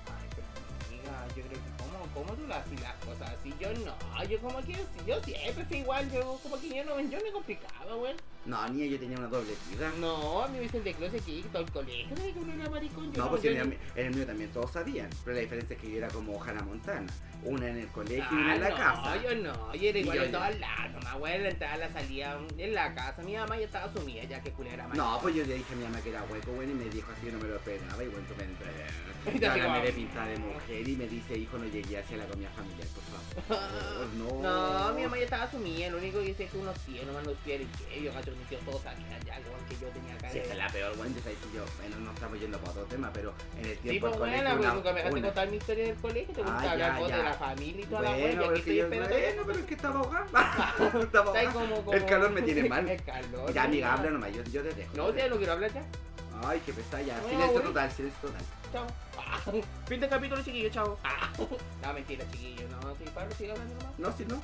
[0.06, 0.46] Ay, pero
[0.88, 1.69] amiga, yo creo que
[2.14, 3.52] ¿cómo, cómo tú las haces las cosas así?
[3.60, 7.18] Yo no, yo como que yo siempre fui igual, yo como que yo no, yo
[7.22, 8.14] me complicaba, güey.
[8.50, 9.92] No, niña, yo tenía una doble vida.
[10.00, 12.68] No, a mí me dicen de closet que todo el colegio, de que uno era
[12.68, 15.74] maricón, yo No, pues en el, en el mío también todos sabían, pero la diferencia
[15.76, 17.06] es que yo era como Hannah Montana,
[17.44, 19.22] una en el colegio y una Ah, en la no, casa.
[19.22, 20.30] yo no, yo era igual en ya.
[20.32, 23.92] todas lados, nomás, güey, la entrada, la salida, en la casa, mi mamá ya estaba
[23.92, 26.22] sumida, ya que culera era No, pues yo le dije a mi mamá que era
[26.24, 28.44] hueco, bueno, y me dijo así, yo no me lo esperaba, y bueno, tú me
[28.44, 28.70] entré.
[29.50, 32.48] Ahora me ve pintada de mujer y me dice, hijo, no llegué hacia la comida
[32.56, 33.20] familiar, por favor.
[34.16, 37.06] No, No, mi mamá ya estaba sumida, lo único que dice es que unos tíos,
[37.06, 37.60] nomás los tíos,
[37.96, 38.32] y yo, gacho,
[38.64, 38.82] todos
[39.68, 40.30] que yo tenía acá.
[40.30, 41.04] Sí, es la peor, yo,
[41.54, 44.42] yo, bueno, no estamos yendo para otro tema, pero en el Sí, tiempo pues del
[44.44, 47.08] bueno, nunca me dejaste contar mi historia del colegio, te gusta Ah, hablar ya, vos
[47.08, 47.16] ya.
[47.16, 49.16] de la familia y toda la y aquí estoy yo, esperando.
[49.16, 50.00] bueno, pero es que estaba
[51.02, 51.40] estaba.
[51.92, 52.88] El calor me tiene mal.
[52.90, 53.52] El calor.
[53.52, 54.96] Ya, amiga, habla nomás, yo, yo te dejo.
[54.96, 55.82] No, ya no quiero hablar ya.
[56.46, 57.20] Ay, qué pesada ya.
[57.28, 58.42] Silencio total, silencio total.
[58.72, 58.86] Chao.
[59.86, 60.98] Fin de capítulo, chiquillo, chao.
[61.04, 61.30] Ah.
[61.82, 62.66] No, mentira, chiquillo.
[62.68, 63.98] No, sí, Pablo, sigue hablando nomás.
[63.98, 64.42] No, si no.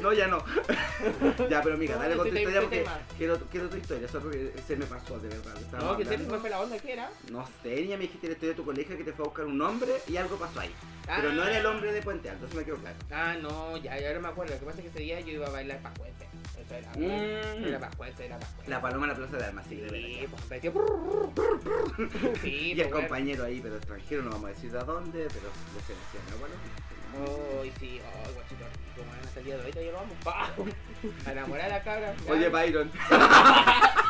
[0.00, 0.38] No, ya no.
[1.50, 2.84] ya, pero No, dale con tu historia porque
[3.18, 4.06] quiero, quiero tu historia.
[4.06, 5.54] Eso porque se me pasó, de verdad.
[5.80, 7.10] No, que se hablando- me fue la onda, ¿qué era?
[7.30, 9.46] No sé, niña, me dijiste la historia de tu colegio que te fue a buscar
[9.46, 10.74] un hombre y algo pasó ahí.
[11.06, 11.32] Pero Ah.
[11.34, 12.96] no era el hombre de Puente Alto, eso me quedó claro.
[13.10, 14.54] Ah, no, ya, ya no me acuerdo.
[14.54, 16.24] Lo que pasa es que ese día yo iba a bailar pascuense.
[16.58, 16.90] Eso era.
[16.96, 17.64] Mm.
[17.64, 18.70] Era pascuense, era pascuense.
[18.70, 20.28] La paloma en la plaza de armas, sí, de Sí, verdad.
[20.30, 20.72] pues metió.
[22.42, 25.48] Sí, Y el pues, compañero ahí, pero extranjero, no vamos a decir de dónde, pero
[25.74, 26.20] le se decía.
[27.16, 29.18] Ay, sí, ay, guachito rico, man.
[29.24, 30.16] Hasta el día de hoy todavía lo vamos.
[30.24, 30.50] Pa.
[31.26, 32.14] A enamorar a la cabra.
[32.26, 32.32] ya.
[32.32, 32.90] Oye, Byron,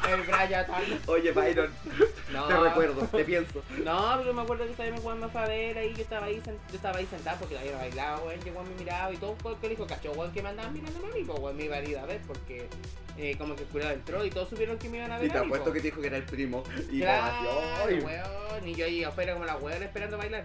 [0.04, 1.00] El Brian tal.
[1.06, 1.70] oye, Byron,
[2.32, 2.46] No.
[2.46, 3.62] te recuerdo, te pienso.
[3.82, 6.36] No, pero me acuerdo que mi weón me fue a ver ahí, yo estaba ahí,
[6.44, 9.34] sen- yo estaba ahí sentado porque todavía no bailaba, weón, llegó me miraba y todo,
[9.42, 11.76] porque le dijo, cacho, weón, que me andaban mirando a mí, pues, weón, me iba
[11.76, 12.68] a ir a ver porque
[13.16, 15.30] eh, como que el curado entró y todos supieron que me iban a ver Y
[15.30, 15.72] te a mí, apuesto po.
[15.72, 16.62] que te dijo que era el primo.
[16.90, 18.00] Y Claro, como así, ¡ay!
[18.00, 20.44] weón, y yo ahí afuera como la weón esperando bailar.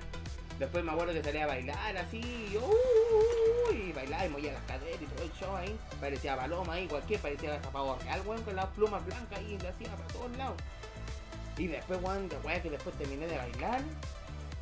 [0.60, 5.02] Después me acuerdo que salía a bailar así, y, y bailaba y movía las caderas
[5.02, 5.80] y todo el show ahí.
[6.02, 9.70] Parecía paloma ahí, cualquier, parecía pavo real, weón, con las plumas blancas ahí, y le
[9.70, 10.58] hacía para todos lados.
[11.58, 13.82] Y después, weón, weón, que después terminé de bailar.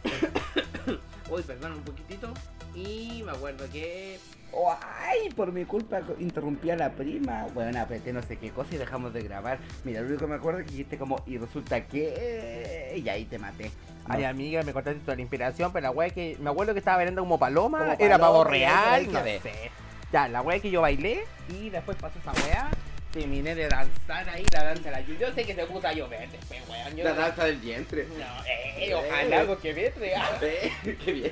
[1.30, 2.32] Uy, perdón, un poquitito.
[2.76, 4.20] Y me acuerdo que.
[4.52, 7.48] Oh, ay, por mi culpa interrumpí a la prima.
[7.54, 9.60] Bueno, apreté no sé qué cosa y dejamos de grabar.
[9.84, 13.02] Mira, lo único que me acuerdo es que dijiste como, y resulta que.
[13.04, 13.72] Y ahí te maté.
[14.10, 16.38] Ay, amiga, me contaste toda la inspiración, pero la wea que.
[16.40, 19.72] Me acuerdo que estaba bailando como paloma, Como era paloma, pavo real, no sé.
[20.12, 22.70] Ya, la wea que yo bailé y después pasó esa wea.
[23.12, 25.30] Terminé de danzar ahí, la danza de la lluvia.
[25.30, 26.96] Yo sé que se puso a llover después, weón.
[26.96, 28.06] Yo La danza del vientre.
[28.06, 30.38] No, eh, ojalá algo que me real.
[30.42, 31.32] Eh, qué bien.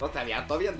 [0.00, 0.74] O sea, había todo bien.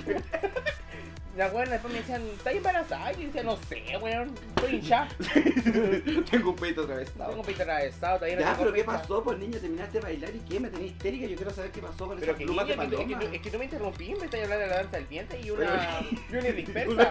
[1.37, 3.13] La weón después me decían, ¿estás embarazada?
[3.13, 5.09] Y yo decía, no sé, weón, estoy hinchada.
[6.31, 7.27] Tengo un peito atravesado.
[7.31, 9.25] Tengo un pito atravesado, todavía no Ya, tengo pero ¿qué pasó?
[9.25, 10.61] Pues niña, terminaste de bailar y qué?
[10.61, 11.27] Me tenés histérica.
[11.27, 13.19] Yo quiero saber qué pasó con que plumas niña, de que tú- es, que, paloma.
[13.31, 15.51] tú- es que tú me interrumpí, me estás hablando de la danza del vientre y
[15.51, 16.93] una, y una dispersa.
[16.93, 17.03] Una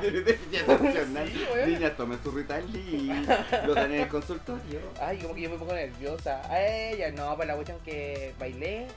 [0.73, 1.29] atencional.
[1.65, 1.77] Sí,
[2.23, 3.25] su Ritalin.
[3.65, 4.79] Lo dan en el consultorio.
[5.01, 6.41] Ay, como que yo me pongo nerviosa.
[6.49, 8.87] Ay, ya no, pues la cuestión que bailé.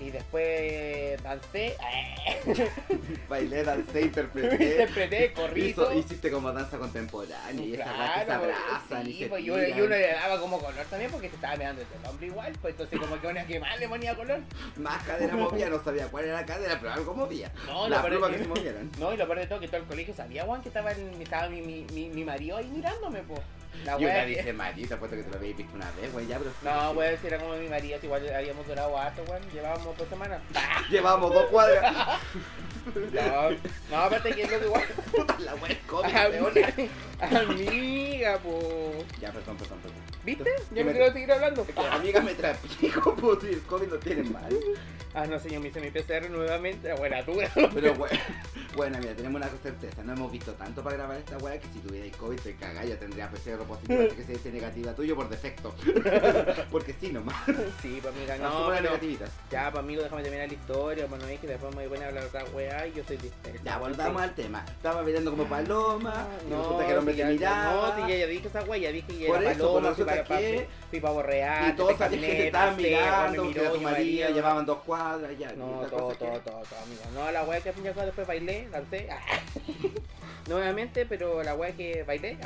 [0.00, 1.76] Y después dancé.
[3.28, 4.64] Bailé, dancé, interpreté.
[4.70, 5.66] Interpreté, corrí.
[5.66, 9.44] Hizo- hiciste como danza contemporánea y esa weá que se abrazan sí, y se pues,
[9.44, 9.78] y uno, tiran.
[9.78, 12.72] y uno le daba como color también porque se estaba mirando el hombre igual, pues
[12.72, 14.40] entonces como que una que más le ponía color.
[14.76, 17.52] Más cadera movía, no sabía cuál era la cadera, pero algo movía.
[17.66, 18.90] No, la lo que se movieran.
[18.98, 21.20] No, y lo peor de todo que todo el colegio sabía, Juan, que estaba, en-
[21.20, 23.40] estaba mi, mi, mi, mi marido ahí mirándome, pues.
[23.84, 26.38] La Y una dice, Marita, puesto que te lo habéis visto una vez, güey, ya,
[26.38, 26.52] pero...
[26.62, 30.08] No, a decir, era como mi marido, si igual habíamos durado harto, weón, llevábamos dos
[30.08, 30.42] semanas.
[30.90, 32.20] Llevamos dos cuadras.
[33.12, 33.50] No,
[33.90, 34.84] no, aparte que es lo que igual.
[35.38, 36.90] La wea es.
[37.20, 38.92] Amiga, amiga, po.
[39.20, 39.98] Ya, perdón, perdón, perdón.
[40.24, 40.50] ¿Viste?
[40.74, 41.62] Yo me quiero seguir hablando.
[41.62, 44.58] Es que las amigas me trapico, puto, y el COVID lo tienen mal.
[45.12, 46.92] Ah, no, señor, me hice mi PCR nuevamente.
[46.94, 47.32] Buena, tú.
[47.74, 48.12] Pero, güey,
[48.76, 50.04] bueno, mira, tenemos una certeza.
[50.04, 52.96] No hemos visto tanto para grabar esta weá que si tuvierais COVID te cagás, ya
[52.96, 55.74] tendría PCR positivo, así que se dice negativa tuyo por defecto.
[56.70, 57.34] Porque sí, nomás.
[57.82, 59.30] Sí, pues amiga, No, no, negativitas.
[59.50, 62.06] Ya, pues amigo, déjame terminar la historia, pues no es que después me voy a
[62.06, 63.64] hablar otra weá y yo soy dispersa.
[63.64, 64.64] Ya, volvamos al tema.
[64.68, 67.96] Estaba bailando como paloma, y No, resulta que el hombre te miraba.
[67.98, 69.94] No, si ya, ya dije esa weá, ya dije que Por era eso, paloma, pero
[69.96, 73.80] fui para, que- fui, para borrear, Y todos sabían que te estaban mirando, que tu
[73.80, 75.52] María, llevaban dos cuadras, ya.
[75.52, 77.02] No, todo, todo, que- todo, todo, amigo.
[77.14, 79.08] No, la weá que al fin y al cabo después bailé, dancé.
[80.48, 82.38] Nuevamente, pero la weá que bailé.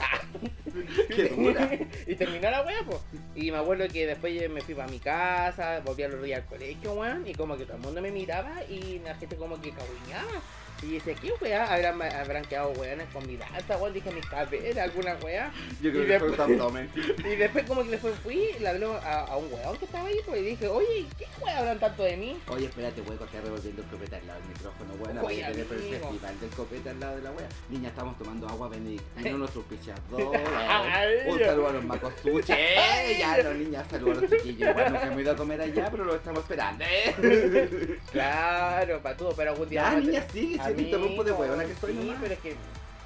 [1.09, 1.71] Qué dura.
[2.07, 2.99] y terminó la weá, pues.
[3.35, 6.47] Y me acuerdo que después me fui para mi casa, volví a los días al
[6.49, 7.27] colegio, weón.
[7.27, 10.41] Y como que todo el mundo me miraba y la gente como que caguiñaba.
[10.83, 11.65] Y dice, ¿qué weá?
[11.73, 13.95] ¿Habrán, habrán quedado weones con mi danza, weón?
[13.95, 15.51] Dije, mi cabeza, alguna weá.
[15.81, 16.91] Yo Y creo que fue un después- abdomen.
[17.25, 20.17] Y después como que después fui, le hablé a, a un weón que estaba ahí,
[20.27, 22.37] pues, y dije, oye, ¿qué weá hablan tanto de mí?
[22.49, 25.21] Oye, espérate, weón, que está revolviendo el copete al lado del micrófono, weón.
[25.23, 27.49] Voy a tener el festival del copete al lado de la wea.
[27.71, 30.21] Niña, estamos tomando agua benedictina, nuestro auspiciador.
[31.27, 32.51] Un saludo a los macosuches.
[32.59, 34.71] Eh, ya, los niñas, saludos a los chiquillos.
[34.71, 36.85] Igual nunca hemos ido a comer allá, pero lo estamos esperando.
[36.85, 37.99] ¿eh?
[38.13, 39.83] Claro, para todo, pero algún día...
[39.83, 42.19] Ya, vamos a niña, sigue, si te interrumpo de huevona que soy sí, nomás.
[42.21, 42.57] pero es que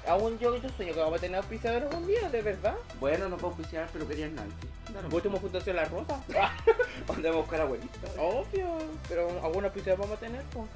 [0.07, 2.75] aún yo, yo sueño que vamos a tener auspiciadores algún día, de verdad.
[2.99, 4.67] Bueno, no puedo auspiciar, pero querían Nancy.
[5.11, 5.39] Último.
[5.39, 6.19] Fundación La Rosa.
[7.07, 8.07] ¿Dónde vamos a buscar abuelita?
[8.17, 10.67] Obvio, pero algún auspiciador vamos a tener, pues.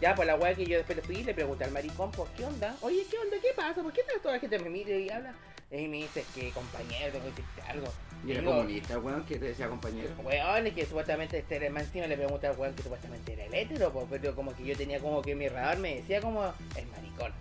[0.00, 2.28] Ya, pues la weá que yo después le fui y le pregunté al maricón, pues,
[2.36, 2.76] ¿qué onda?
[2.82, 3.36] Oye, ¿qué onda?
[3.40, 3.82] ¿Qué pasa?
[3.82, 5.32] ¿Por qué toda la gente me mira y habla?
[5.70, 7.88] Y me dice que, compañero, tengo que decirte algo.
[8.24, 10.10] Y era Digo, comunista, weón, que te decía compañero.
[10.22, 13.44] Weón, es que supuestamente este era más encima le pregunté al weón que supuestamente era
[13.44, 16.44] el hétero, pues, pero como que yo tenía como que mi radar me decía como
[16.76, 17.32] el maricón.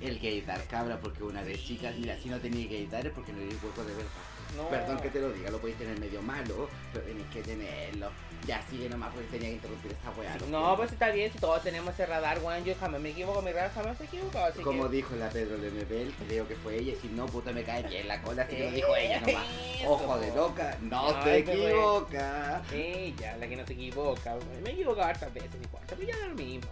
[0.00, 3.40] El gaydar, cabra, porque una de chicas, mira, si no tenía gaydar es porque no
[3.40, 4.10] eres hueco de verdad.
[4.56, 4.68] No.
[4.68, 8.10] Perdón que te lo diga, lo podéis tener medio malo, pero tenéis que tenerlo.
[8.46, 10.36] Ya sigue nomás porque tenía que interrumpir esa weá.
[10.50, 13.52] No, pues está bien, si todos tenemos ese radar, weón, yo jamás me equivoco, mi
[13.52, 14.96] radar jamás se equivoca, así Como que...
[14.96, 18.20] dijo la Pedro Lemebel, creo que fue ella, si no, puta me cae bien la
[18.22, 19.44] cola, así que lo Eh, dijo ella nomás.
[19.86, 22.62] Ojo de loca, no Ay, se equivoca.
[22.72, 26.18] Ella, la que no se equivoca, me he equivocado hartas veces, ni cuánto, pero ya
[26.18, 26.70] da lo mismo.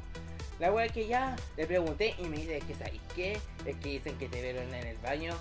[0.59, 3.33] La wea que ya le pregunté y me dice que sabes qué,
[3.65, 5.35] es que dicen que te vieron en el baño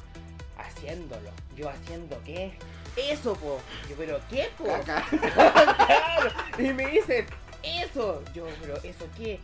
[0.62, 1.30] haciéndolo.
[1.56, 2.58] Yo haciendo qué?
[2.96, 3.60] Eso, po.
[3.90, 4.66] Yo, pero ¿qué, po?
[4.66, 5.06] Caca.
[5.12, 6.32] Claro.
[6.58, 7.26] Y me dicen,
[7.64, 8.24] eso.
[8.34, 9.40] Yo, pero ¿eso qué?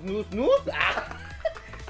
[0.00, 0.60] ¿Snus, snus?
[0.72, 1.18] Ah.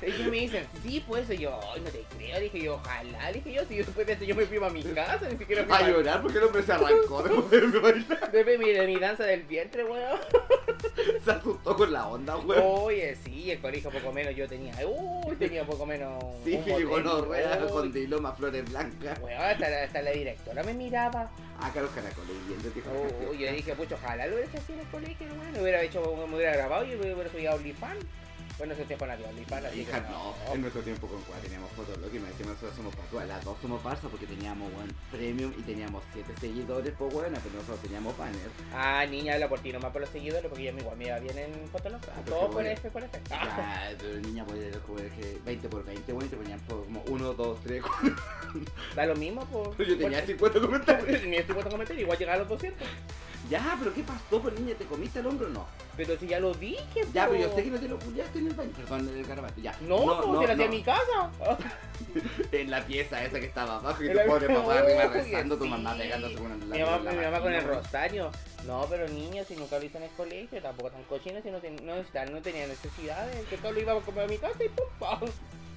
[0.06, 3.52] Ellos me dicen, sí, pues y yo, ay, no te creo, dije yo, ojalá, dije
[3.52, 5.74] yo, si yo después de esto yo me fui a mi casa, ni siquiera fui
[5.74, 8.30] A pa- llorar porque el hombre se arrancó después de bailar.
[8.32, 10.18] Después mi, danza del vientre, weón.
[11.24, 12.62] Se asustó con la onda, weón.
[12.64, 16.22] Oye, sí, el colegio poco menos yo tenía, uy, tenía poco menos.
[16.44, 17.70] Sí, gonorrea uy.
[17.70, 19.18] con diloma, flores blancas.
[19.20, 21.30] Weón, hasta, la- hasta la directora me miraba.
[21.60, 22.82] Acá los caracoles viendo, tío.
[23.30, 25.52] Uy, yo dije, pucho, ojalá lo hubiera hecho así en el colegio, weón.
[25.54, 28.04] Lo hubiera hecho, me hubiera grabado y me hubiera subido a OnlyFans.
[28.60, 31.40] Bueno, ese tiempo no había OnlyFans, así Hija, que no, en nuestro tiempo con cuál
[31.40, 34.92] teníamos Fotolog y me decían nosotros somos Patua, las dos somos Barça porque teníamos one
[35.10, 38.50] premium y teníamos 7 seguidores por buena, pero nosotros teníamos banner.
[38.74, 41.38] Ah, niña, habla por ti, nomás por los seguidores, porque yo igual me iba bien
[41.38, 42.02] en Fotolog.
[42.14, 42.68] Ah, Todo por bueno.
[42.68, 43.18] F, por F.
[43.30, 43.38] Ah.
[43.40, 47.02] Ah, pero niña puede descubrir que 20 por 20, bueno, y te ponían por como
[47.06, 48.16] 1, 2, 3, 4.
[48.94, 49.88] Da lo mismo, pues.
[49.88, 51.22] Yo tenía 50 comentarios.
[51.26, 52.86] Ni estoy puesto a comentar, igual llegaba a los 200.
[53.48, 54.74] Ya, pero ¿qué pasó, pues niña?
[54.76, 55.66] ¿Te comiste el hombro o no?
[55.96, 57.32] Pero si ya lo dije, Ya, po.
[57.32, 58.70] pero yo sé que no te lo culiaste en el baño.
[58.76, 59.74] Perdón, el garabato, ya.
[59.80, 60.64] No, no, no, hacía no.
[60.64, 61.30] en mi casa.
[62.50, 65.94] En la pieza esa que estaba abajo y tu pobre papá arriba rezando, tu mamá
[65.96, 68.30] pegándose con la Mi mamá, mi mamá con el rosario.
[68.66, 71.58] No, pero niños, si nunca lo hice en el colegio, tampoco tan cochinos, si no,
[71.58, 73.46] no, no tenía necesidades.
[73.46, 75.20] Que todo lo iba a comer a mi casa y pum, pam,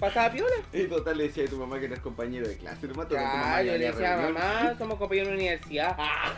[0.04, 0.56] pasaba piola.
[0.74, 3.38] Y total le decía a tu mamá que eres compañero de clase, nomás total, tu
[3.38, 4.34] mamá yo le decía, reunión.
[4.34, 5.98] mamá, somos compañeros de universidad.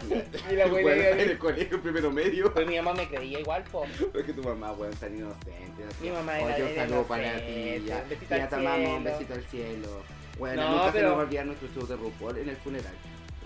[0.51, 2.53] y la abuela en el colegio primero medio.
[2.53, 3.85] Pues mi mamá me creía igual, po.
[4.13, 5.83] Porque tu mamá, weón, tan inocente.
[5.89, 6.03] así.
[6.03, 7.83] Mi mamá Oye, era- un era saludo para ti.
[7.85, 9.03] Ya, un besito al te amamos, un cielo.
[9.03, 10.03] besito al cielo.
[10.37, 12.93] Bueno, No, nunca se nos va a olvidar nuestro show de RuPaul en el funeral.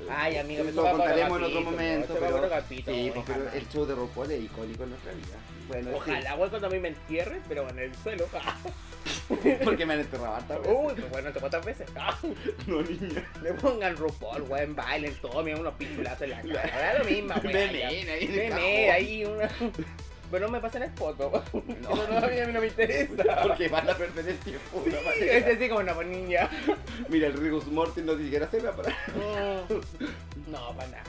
[0.10, 2.18] Ay, amigo, me lo contaremos en otro momento.
[2.20, 5.38] Pero, sí, pero el show de RuPaul es icónico en nuestra vida.
[5.70, 8.28] Bueno, Ojalá, güey, cuando a mí me entierren, pero en el suelo.
[9.44, 10.76] sí, porque me han enterrado hartas veces.
[10.76, 11.90] Uy, pues bueno, no sé cuántas veces.
[12.68, 13.32] No, niña.
[13.44, 16.94] Le pongan RuPaul, güey, bailen todo, miren unos pichulazos en la cara.
[16.94, 17.54] Da lo mismo, güey.
[17.54, 19.48] Meme, ahí en Meme, ahí una.
[20.32, 21.44] Pero no me pasen el foto.
[21.82, 23.42] No, no, a mí a mí no me interesa.
[23.44, 24.84] Porque van a perder el tiempo.
[24.86, 26.48] Sí, es así como una pues, niña.
[27.10, 28.90] Mira, el Rigus Morty no siquiera se me para.
[28.90, 30.52] Mm.
[30.52, 31.04] No, para nada.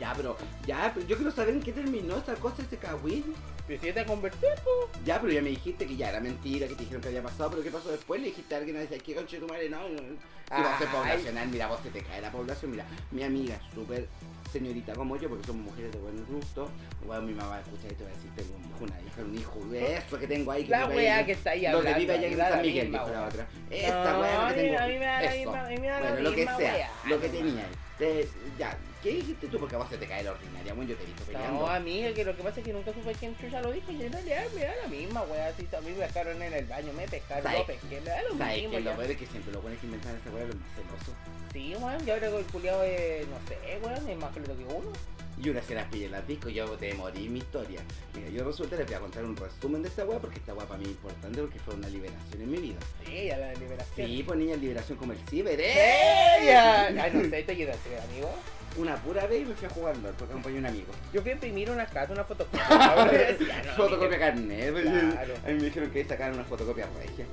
[0.00, 3.34] Ya, pero, ya, pero yo quiero saber en qué terminó esa cosa, ese Kawin.
[3.66, 4.88] Pero si ya te convertí, po.
[5.04, 7.50] Ya, pero ya me dijiste que ya era mentira, que te dijeron que había pasado,
[7.50, 8.20] pero ¿qué pasó después?
[8.20, 9.68] Le dijiste a alguien, decía, ¿qué conche tu madre?
[9.68, 9.98] No, no.
[9.98, 13.58] Si va a ser poblacional, mira, vos se te cae la población, mira, mi amiga,
[13.74, 14.06] súper
[14.52, 16.70] señorita como yo, porque somos mujeres de buen gusto,
[17.04, 19.00] bueno, mi mamá va a escuchar esto y va a decir, tengo un hijo, una
[19.00, 20.62] hija, un hijo, de eso que tengo ahí.
[20.64, 21.98] Que La weá que está ahí Lo que hablando.
[21.98, 23.46] vive allá en San Miguel, misma, dijo la otra.
[23.70, 24.78] Esta weá a que tengo.
[24.78, 26.56] a mí me da la misma- a mí me da la bueno, lo que misma
[26.56, 27.64] sea, lo que tenía
[27.98, 28.28] ahí.
[28.58, 29.58] Ya, ¿qué dijiste tú?
[29.58, 31.60] Porque a vos se te cae la ordinaria, bueno, yo te he visto peleando.
[31.60, 34.02] No, amiga, que lo que pasa es que nunca supe quién chucha lo dijo y
[34.02, 35.52] en realidad me da la misma, weá.
[35.54, 38.36] Si a mí me pescaron en el baño, me pescaron, lo pesqué, me da lo
[38.36, 38.70] ¿Sabes mismo.
[38.72, 41.14] que lo peor es que siempre lo pones que inventar esa weá los más celosos?
[41.52, 44.74] Sí, weón, yo ahora con el culiado es, no sé, weón, es más feliz que
[44.74, 44.92] uno.
[45.38, 47.80] Y una se las pillé en las discos, yo te morí mi historia.
[48.14, 50.66] Mira, yo resulta les voy a contar un resumen de esta weá porque esta weá
[50.66, 52.78] para mí es importante porque fue una liberación en mi vida.
[53.04, 54.08] Sí, ya la liberación.
[54.08, 56.40] Sí, pues niña, liberación como el ciber, ¿eh?
[56.40, 56.86] ¡Ella!
[56.86, 58.30] Ay, no sé, te ayudaste, amigo.
[58.76, 60.92] Una pura vez y me fui a jugar LOL porque acompañé a un amigo.
[61.12, 62.62] Yo fui a imprimir una carta, una fotocopia.
[63.66, 65.34] No, fotocopia carnet, pues, Claro.
[65.44, 67.24] a mí me dijeron que sacar una fotocopia regia.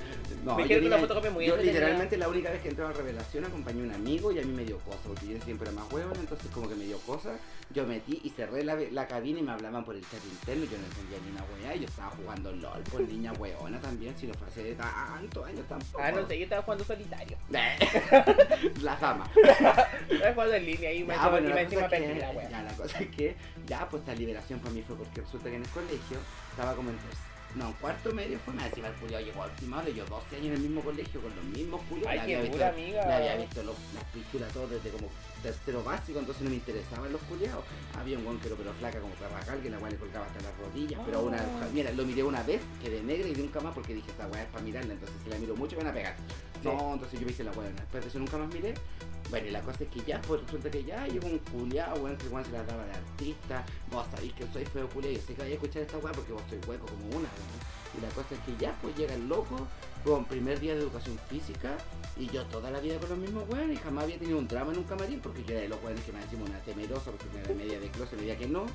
[0.44, 2.92] No, Me yo dijeron una fotocopia muy Yo literalmente la única vez que entré a
[2.92, 5.80] Revelación acompañé a un amigo y a mí me dio cosa, porque yo siempre era
[5.80, 7.36] más huevón, entonces como que me dio cosa,
[7.70, 10.68] yo metí y cerré la, la cabina y me hablaban por el chat interno y
[10.68, 14.14] yo no entendía ni una weá, y yo estaba jugando LOL por niña hueona también,
[14.18, 16.02] si no fue hace tantos años tampoco.
[16.02, 17.36] Ah, no sé, yo estaba jugando solitario.
[18.82, 19.30] la fama.
[20.08, 22.62] Estaba jugando en línea y me Ya, bueno, encima, la encima cosa que- la ya,
[22.62, 25.62] la cosa es que ya pues esta liberación para mí fue porque resulta que en
[25.62, 26.18] el colegio
[26.50, 26.96] estaba como en
[27.56, 30.46] no, cuarto medio fue más encima el culiado llegó a última hora, yo 12 años
[30.48, 33.06] en el mismo colegio con los mismos culiados, Ay, había visto, amiga.
[33.06, 35.08] le había visto los- las pichulas todos desde como
[35.44, 37.62] tercero básico, entonces no me interesaban los culiados.
[37.98, 40.56] Había un guan que pero flaca como Carrajal, que la weá le colgaba hasta las
[40.58, 41.68] rodillas, pero una, Ah.
[41.72, 44.48] mira, lo miré una vez, quedé negra y nunca más porque dije esta weá es
[44.48, 46.16] para mirarla, entonces si la miro mucho me van a pegar.
[46.64, 48.72] No, entonces yo me hice la weá, después de eso nunca más miré.
[49.30, 52.16] Bueno, y la cosa es que ya, pues resulta que ya llegó un culiao, weón,
[52.16, 53.64] que igual se la daba de artista.
[53.90, 56.32] Vos sabéis que soy feo culiao, yo sé que vais a escuchar esta weá porque
[56.32, 57.60] vos soy hueco como una, weón.
[57.96, 59.66] Y la cosa es que ya, pues llega el loco,
[60.04, 61.76] con primer día de educación física,
[62.16, 64.72] y yo toda la vida con los mismos weones, y jamás había tenido un drama
[64.72, 67.26] en un camarín, porque yo era de los weones que me decimos una temerosa, porque
[67.32, 68.66] me era media de closet, media que no.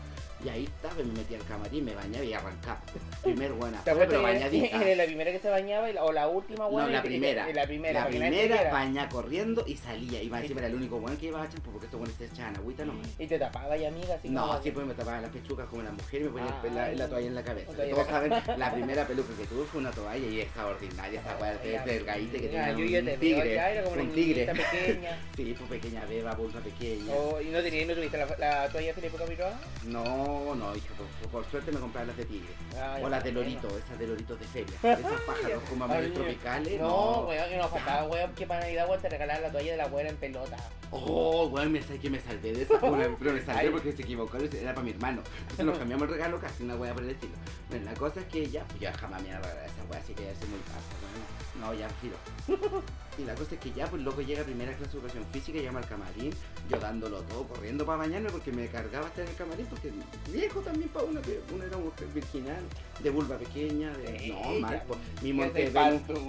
[0.43, 2.79] Y ahí estaba, y me metí al camarín, me bañaba y arrancaba.
[3.23, 4.81] Primer buena, ¿Te pero bañadita.
[4.81, 6.91] era la primera que se bañaba o la última, No, weón?
[6.93, 7.51] la primera.
[7.53, 7.99] La primera.
[8.01, 8.71] La primera era.
[8.71, 10.23] baña corriendo y salía.
[10.23, 12.25] Y más encima era el único weón que iba a champú porque estos weones se
[12.25, 13.07] echaban agüita nomás.
[13.19, 15.91] Y te tapaba y amiga, así No, así pues me tapaba las pechugas como la
[15.91, 17.71] mujer y me ponía la, toalla en la cabeza.
[17.83, 21.37] En Todos saben, la primera peluca que tuve fue una toalla y esa ordinaria, esa
[21.37, 22.77] weá de, de gaite que tenía yo
[23.11, 23.55] un tigre.
[23.55, 24.45] ya era como un tigre.
[24.45, 25.17] pequeña.
[25.35, 27.13] Sí, pues pequeña beba, vulva pequeña.
[27.13, 29.59] Oh, ¿Y no, tenías, no tuviste la, la toalla de Felipe Camiroa?
[29.85, 32.47] No, no, hija, por, por suerte me compraba las de tigre.
[32.81, 33.47] Ay, o las de bueno.
[33.49, 34.75] lorito, esas de loritos de feria.
[34.99, 36.79] Esas pájaros como Ay, amarillos tropicales.
[36.81, 39.77] No, weón, que nos faltaba, weón, que para Navidad, weón, te regalaban la toalla de
[39.77, 40.57] la abuela en pelota.
[40.91, 43.69] Oh, weón, me sé que me salvé de esa una- pero me salvé Ay.
[43.69, 45.21] porque se equivocaron y era para mi hermano.
[45.41, 47.33] Entonces nos cambiamos el regalo casi una weá por el estilo.
[47.69, 49.99] Bueno, la cosa es que ya, pues yo jamás me iba a regalar esa weá,
[49.99, 51.38] así que ya soy muy pasa, weón.
[51.59, 52.15] No, ya filo.
[53.19, 55.59] Y la cosa es que ya, pues loco llega a primera clase de educación física,
[55.59, 56.31] llama al camarín,
[56.69, 59.91] yo dándolo todo, corriendo para bañarme porque me cargaba estar en el camarín, porque
[60.31, 62.63] viejo también para uno que uno era mujer virginal,
[63.03, 64.29] de vulva pequeña, de.
[64.29, 65.69] No, mal, pues, mi Monte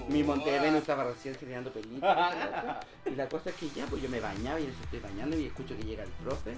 [0.08, 0.20] mi
[0.78, 2.84] estaba recién generando películas.
[3.06, 5.46] Y la cosa es que ya, pues yo me bañaba y yo estoy bañando y
[5.46, 6.54] escucho que llega el profe,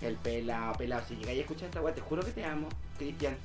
[0.00, 1.02] el pelado, pelado.
[1.06, 3.36] Si llegáis a escuchar esta weá, te juro que te amo, Cristian.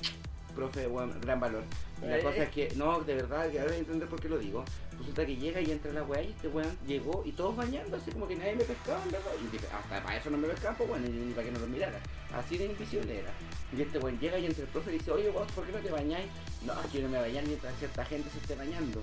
[0.56, 1.64] Profe, weón, gran valor.
[2.02, 2.24] Y la Eh.
[2.24, 4.64] cosa es que, no, de verdad, ya voy a entender por qué lo digo.
[5.00, 8.28] Resulta que llega y entra la weá y este weón llegó y todos bañándose, como
[8.28, 9.00] que nadie me pescaba.
[9.08, 11.68] Y dije, hasta para eso no me pescaban, pues bueno, ni, para que no lo
[11.68, 12.00] mirara.
[12.36, 13.32] Así de invisible era.
[13.76, 15.80] Y este weón llega y entra el profe y dice, oye vos, ¿por qué no
[15.80, 16.28] te bañáis?
[16.66, 19.02] No, es que yo no me bañar mientras cierta gente se esté bañando.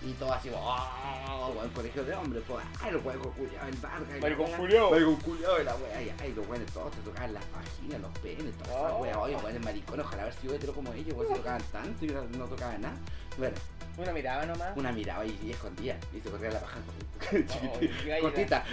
[0.00, 4.20] Y todo así, oh, weón, colegio de hombres, pues, ay, los weón culiados, el Vargas.
[4.20, 4.56] Maricón weá.
[4.58, 4.90] culiao.
[4.90, 8.18] Maricón culiao, y la weá, y ay, los weones todos te tocaban las vaginas, los
[8.18, 8.98] penes, todas esas Oh.
[8.98, 12.08] weas, oye, weones maricones, ojalá haber sido hetero como ellos, weón, se tocaban tanto y
[12.08, 12.94] no, tocaban nada.
[13.36, 13.56] Bueno,
[13.98, 14.76] Una miraba nomás.
[14.76, 15.98] Una miraba y, y escondía.
[16.16, 16.76] Y se corría la paja
[17.32, 18.64] Oh, cortita.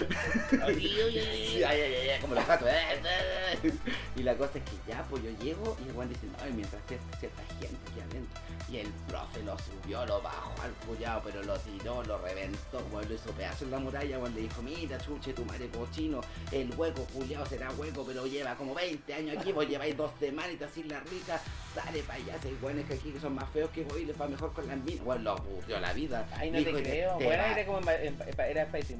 [0.64, 2.70] Ay, ay, ay, ay, ay, ay, ay, como los gatos.
[4.16, 6.54] Y la cosa es que ya, pues yo llego y el Juan dice, no, y
[6.54, 8.40] mientras que cierta gente aquí adentro.
[8.68, 13.08] Y el profe lo subió, lo bajó al cuñado, pero lo tiró, lo reventó, bueno,
[13.10, 16.20] lo hizo pedazo en la muralla, Juan le dijo, mira, chuche, tu madre cochino,
[16.52, 20.72] el hueco culiao será hueco, pero lleva como 20 años aquí, vos lleváis dos semanitas
[20.74, 21.40] sin la rica,
[21.76, 24.20] sale para allá, hay buenos que aquí que son más feos que vos y les
[24.20, 25.04] va mejor con las minas.
[25.06, 26.28] Bueno, lo aburrió la vida.
[26.36, 27.18] Ay, no Dijo, te creo.
[27.18, 28.98] te Bueno, va- era como en, en- era colegio,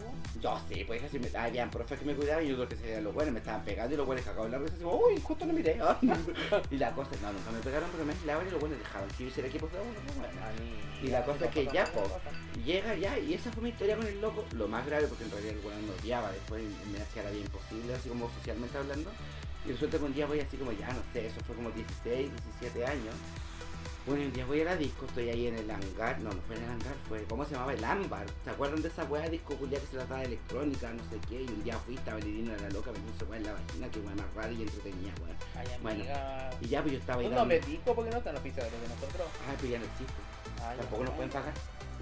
[0.00, 0.12] vos?
[0.40, 3.02] yo sí, pues así me, habían profes que me cuidaban y yo creo que serían
[3.02, 5.52] los buenos, me estaban pegando y los buenos cagaban la risa así, uy, justo no
[5.52, 5.78] miré.
[6.70, 9.48] y la cosa, no, nunca me pegaron, pero me aislaban y los buenos dejaban hiciera
[9.48, 10.40] equipos de uno, pues, bueno.
[11.02, 12.02] Y la cosa es que ya, po,
[12.64, 15.30] llega ya, y esa fue mi historia con el loco, lo más grave porque en
[15.30, 19.10] realidad el weón me odiaba, después me hacía la vida imposible, así como socialmente hablando.
[19.66, 22.30] Y resulta que un día voy así como ya, no sé, eso fue como 16,
[22.60, 23.14] 17 años.
[24.06, 26.56] Bueno, un día voy a la disco, estoy ahí en el hangar, no, no fue
[26.56, 27.74] en el hangar, fue, ¿cómo se llamaba?
[27.74, 28.26] El ámbar.
[28.44, 31.42] ¿Se acuerdan de esa weá disco culia que se trataba de electrónica, no sé qué?
[31.42, 33.88] Y un día fui, estaba Lirino era la loca, me puso weá en la vagina,
[33.90, 35.36] que weá más rara y entretenida, weá.
[35.54, 36.50] Ay, Bueno, amiga.
[36.62, 38.88] Y ya, pues yo estaba ahí dando- nombre tico porque no están los pisadores de
[38.88, 39.26] nosotros.
[39.48, 40.20] Ay, pues ya no existe.
[40.64, 41.54] Ay, Tampoco nos pueden pagar.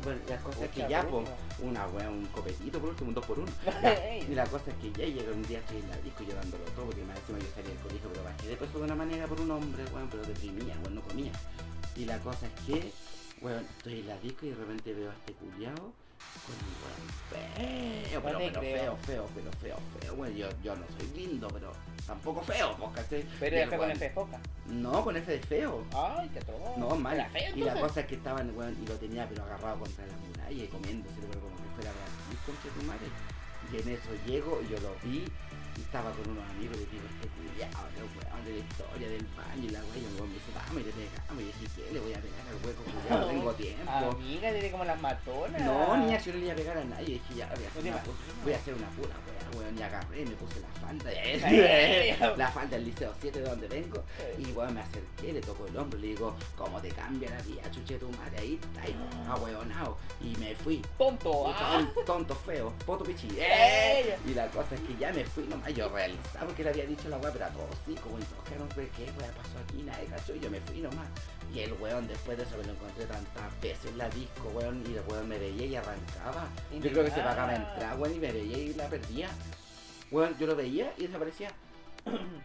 [0.05, 1.27] Bueno, la cosa es que ya, pues,
[1.59, 3.51] una wea, un copetito por último, un dos por uno.
[4.31, 6.87] Y la cosa es que ya llega un día en la disco yo dándolo todo,
[6.87, 9.41] porque más encima yo salí del colegio, pero bajé de peso de una manera por
[9.41, 11.33] un hombre, weón, pero deprimía, weón, no comía.
[11.99, 12.93] Y la cosa es que,
[13.43, 17.09] weón, estoy en la disco y de repente veo a este culiao con un weón
[17.29, 21.73] feo, pero, feo, feo, pero feo, feo, weón, yo, yo no soy lindo, pero
[22.07, 23.27] tampoco feo, ¿cachai?
[23.41, 24.41] Pero era con F de foca.
[24.67, 25.85] No, con F de feo.
[25.93, 26.77] Ay, qué todo.
[26.77, 27.27] No, mal.
[27.55, 30.65] Y la cosa es que estaban, weón, y lo tenía pero agarrado contra la muralla
[30.65, 33.09] y comiéndose, pero como que fuera gratis, concha tu madre.
[33.73, 35.25] Y en eso llego y yo lo vi
[35.77, 39.81] y estaba con unos amigos y digo, este culiao, weón historia del baño y la
[39.81, 41.43] weón, y me dice, vamos y le pegamos.
[41.43, 41.93] Y dije, ¿qué?
[41.93, 43.91] Le voy a pegar al hueco culiao, no tengo tiempo.
[43.91, 45.63] Amiga, tiene como las matonas.
[45.63, 47.83] No, niña, yo no le iba a pegar a nadie, dije, ya, voy a hacer
[47.93, 48.03] una,
[48.45, 51.11] voy a hacer una pura weá, weón, y agarré, me puse la falda,
[52.37, 54.03] la falda del liceo 7 de donde vengo,
[54.39, 57.71] y weón me acerqué, le toco el hombro, le digo, ¿cómo te cambia la vida,
[57.71, 58.39] chuche tu madre?
[58.39, 58.97] Ahí está, ahí,
[59.29, 59.97] ahueonao.
[60.21, 60.83] Y me fui.
[60.97, 61.49] Tonto.
[61.49, 61.81] Ah.
[61.95, 63.29] ton- tonto feo, poto pichi.
[64.27, 67.09] Y la cosa es que ya me fui nomás, yo realizaba porque le había dicho
[67.09, 69.83] la weá, pero a todos sí, como y todos quedaron, "Pero ¿qué weá pasó aquí?
[69.83, 71.09] Nadie cachó, y yo me fui nomás.
[71.53, 74.83] Y el weón después de eso me lo encontré tantas veces en la disco, weón,
[74.87, 76.49] y el weón me veía y arrancaba.
[76.73, 79.29] Yo creo que se pagaba entrar, weón, y me veía y la perdía.
[80.11, 81.51] Weón, yo lo veía y desaparecía.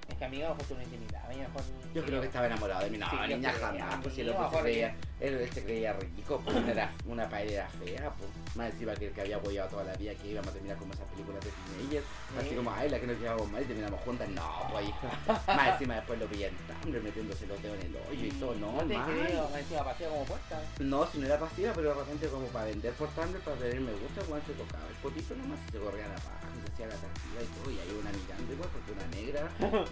[0.09, 1.29] Es que mejor tú no intimidabas.
[1.29, 2.97] a mejor- Yo creo que estaba enamorado de mí.
[2.97, 3.95] No, Sí, niña, jamás.
[4.01, 7.67] Pues si el otro se creía, él, él se creía rico, pues era una paella
[7.67, 8.29] fea, pues.
[8.55, 10.93] Más encima que el que había apoyado toda la vida que íbamos a terminar como
[10.93, 12.05] esas películas de teenagers.
[12.37, 12.55] Así Sí.
[12.55, 14.29] como, ay, la que nos llevamos mal y terminamos juntas.
[14.29, 15.19] No, pues hija.
[15.47, 18.55] Más encima después lo pillé en Tumblr metiéndose los dedos en el hoyo y todo.
[18.55, 19.11] No, No te mal.
[19.11, 20.61] creo, me encima paseo como puerta.
[20.79, 23.81] No, si no era pasiva, pero de repente como para vender por Tumblr, para tener
[23.81, 27.41] me gusta, cuando se tocaba el potito nomás se corría la paja, hacía la atractiva
[27.41, 29.41] y todo, y ahí una mirando igual, porque una negra,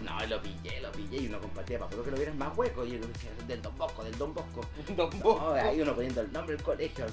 [0.02, 2.90] no, lo pillé, lo pillé, y uno compartía para que lo vieras más hueco, y
[2.92, 4.60] yo decía, del Don Bosco, del Don Bosco.
[4.96, 5.52] Don No, Bosco.
[5.54, 7.06] ahí uno poniendo el nombre del colegio,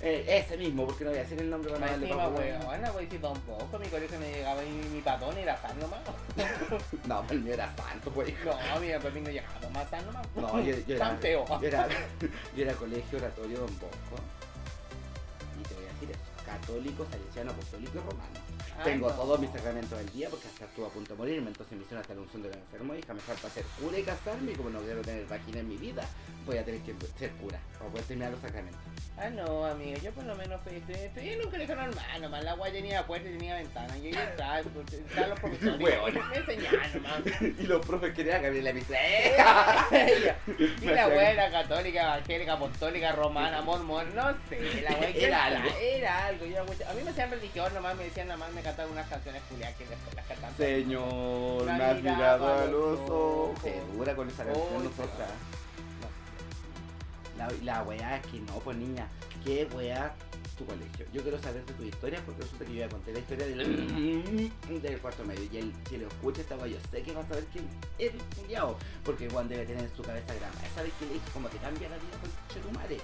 [0.00, 2.38] eh, ese mismo, porque no voy a decir el nombre para no Más darle papo,
[2.38, 5.60] weón, bueno, voy a decir Don Bosco, mi colegio me llegaba y mi patón era
[5.60, 6.00] San nomás.
[7.06, 8.32] No, el mío era santo, pues.
[8.44, 10.26] No, mira, pues no llegaba más San nomás.
[10.34, 11.88] No, yo, era, yo era,
[12.56, 14.22] yo era colegio oratorio Don Bosco.
[16.48, 18.38] Católico, salesiano, apostólico y romano.
[18.78, 19.14] Ay, Tengo no.
[19.14, 22.00] todos mis sacramentos del día porque hasta estuve a punto de morirme, entonces me hicieron
[22.00, 24.70] hasta la unción de los enfermos y me falta ser cura y casarme y como
[24.70, 26.02] no quiero tener vagina en mi vida,
[26.46, 28.80] voy a tener que ser cura para poder terminar los sacramentos.
[29.18, 32.44] Ah, no, amigo, yo por lo menos fui, estoy, estoy en un colegio normal, nomás
[32.44, 36.36] la guay tenía puerta y tenía ventana, y yo entraba, pues, estaban los profesores, me
[36.36, 37.42] enseñaban nomás.
[37.58, 38.94] y los profes querían cambiar la misa.
[40.80, 45.68] y la era católica, evangélica, apostólica, romana, mormón, no sé, la weá que Era algo.
[45.80, 49.08] Era algo, yo, a mí me hacían religión, nomás me decían, nomás me cantaban unas
[49.08, 50.56] canciones culiadas que después las cantaban.
[50.56, 53.58] Señor, me has mirado a los ojos.
[53.94, 55.30] dura con esa canción Uy, nosotras.
[57.36, 59.06] La, la weá es que no, pues niña,
[59.44, 60.14] qué weá
[60.58, 61.06] tu colegio.
[61.12, 64.52] Yo quiero saber de tu historia porque resulta que yo ya conté la historia del,
[64.82, 67.44] del cuarto medio y él, si lo escucha esta yo sé que va a saber
[67.52, 67.66] quién
[67.98, 70.54] es el culiao, porque Juan debe tener en su cabeza grama.
[70.66, 72.98] Esa vez que le dije cómo te cambia la vida con tu madre.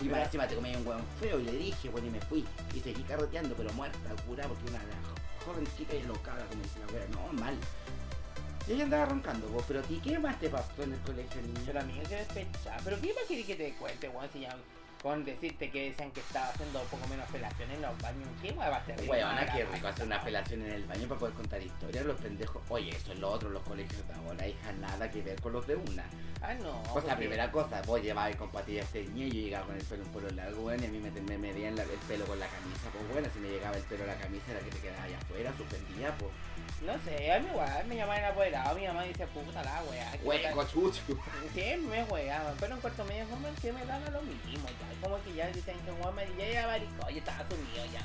[0.00, 2.44] Y más encima te comí un weón feo y le dije, bueno, y me fui.
[2.74, 6.80] Y seguí carreteando, pero muerta, cura, porque una la joven chica y locada, como dice
[6.80, 7.54] la weá, no, mal.
[8.66, 11.60] Y ella andaba roncando, vos, pero ti, ¿qué más te pasó en el colegio, niño?
[11.66, 12.80] Pero amigo, que despechar.
[12.84, 14.28] Pero ¿qué más querés que te cuente, weón?
[14.32, 14.56] Si ya
[15.02, 18.28] Con decirte que decían que estaba haciendo un poco menos felación en los baños.
[18.42, 19.08] ¿Qué hueva va a tener?
[19.08, 22.04] Weona, qué rico hacer una felación en el baño para poder contar historias.
[22.04, 22.62] Los pendejos.
[22.68, 25.66] Oye, eso es lo otro, los colegios de ahora, hija, nada que ver con los
[25.66, 26.04] de una.
[26.42, 26.82] Ah, no.
[26.82, 29.84] O sea, porque- primera cosa, vos llevabas con patillas teñidas y yo llegaba con el
[29.84, 32.46] pelo un pelo largo, weón, y a mí me, me medían el pelo con la
[32.46, 35.02] camisa, pues bueno, si me llegaba el pelo a la camisa era que te quedaba
[35.04, 36.30] allá afuera, suspendía, pues.
[36.84, 38.74] No sé, a mí igual me llamaban apoderado.
[38.78, 40.12] Mi mamá dice, puta la wea.
[40.22, 41.02] Hueco, chucho.
[41.52, 43.26] Siempre me juegaban, pero en cuarto medio
[43.60, 44.89] que me daba lo mismo, ya.
[45.00, 48.04] Como que ya dicen que me ya era maricón, ya estaba asumido ya.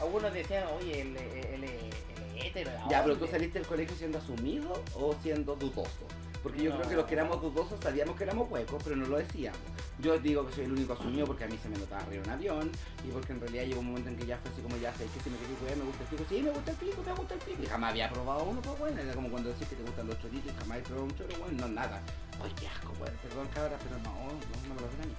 [0.00, 2.70] Algunos decían, oye, el, el, el, el hétero.
[2.70, 6.06] ¿a Ya, pero tú saliste del colegio siendo asumido o siendo dudoso.
[6.42, 6.76] Porque yo No.
[6.76, 9.58] creo que los que éramos dudosos sabíamos que éramos huecos, pero no lo decíamos.
[9.98, 12.30] Yo digo que soy el único asumido porque a mí se me notaba arriba un
[12.30, 12.70] avión
[13.02, 15.06] y porque en realidad llegó un momento en que ya fue así como ya sé
[15.06, 16.24] que si me jugar me gusta el pico.
[16.28, 17.62] Sí, me gusta el pico, me gusta el pico.
[17.62, 20.20] Y jamás había probado uno, pues bueno, era como cuando decís que te gustan los
[20.20, 22.00] choritos y jamás he probado un choro, bueno, no nada.
[22.44, 24.36] Ay, qué asco, bueno, perdón cabra, pero no, no,
[24.68, 25.16] no me lo a mí.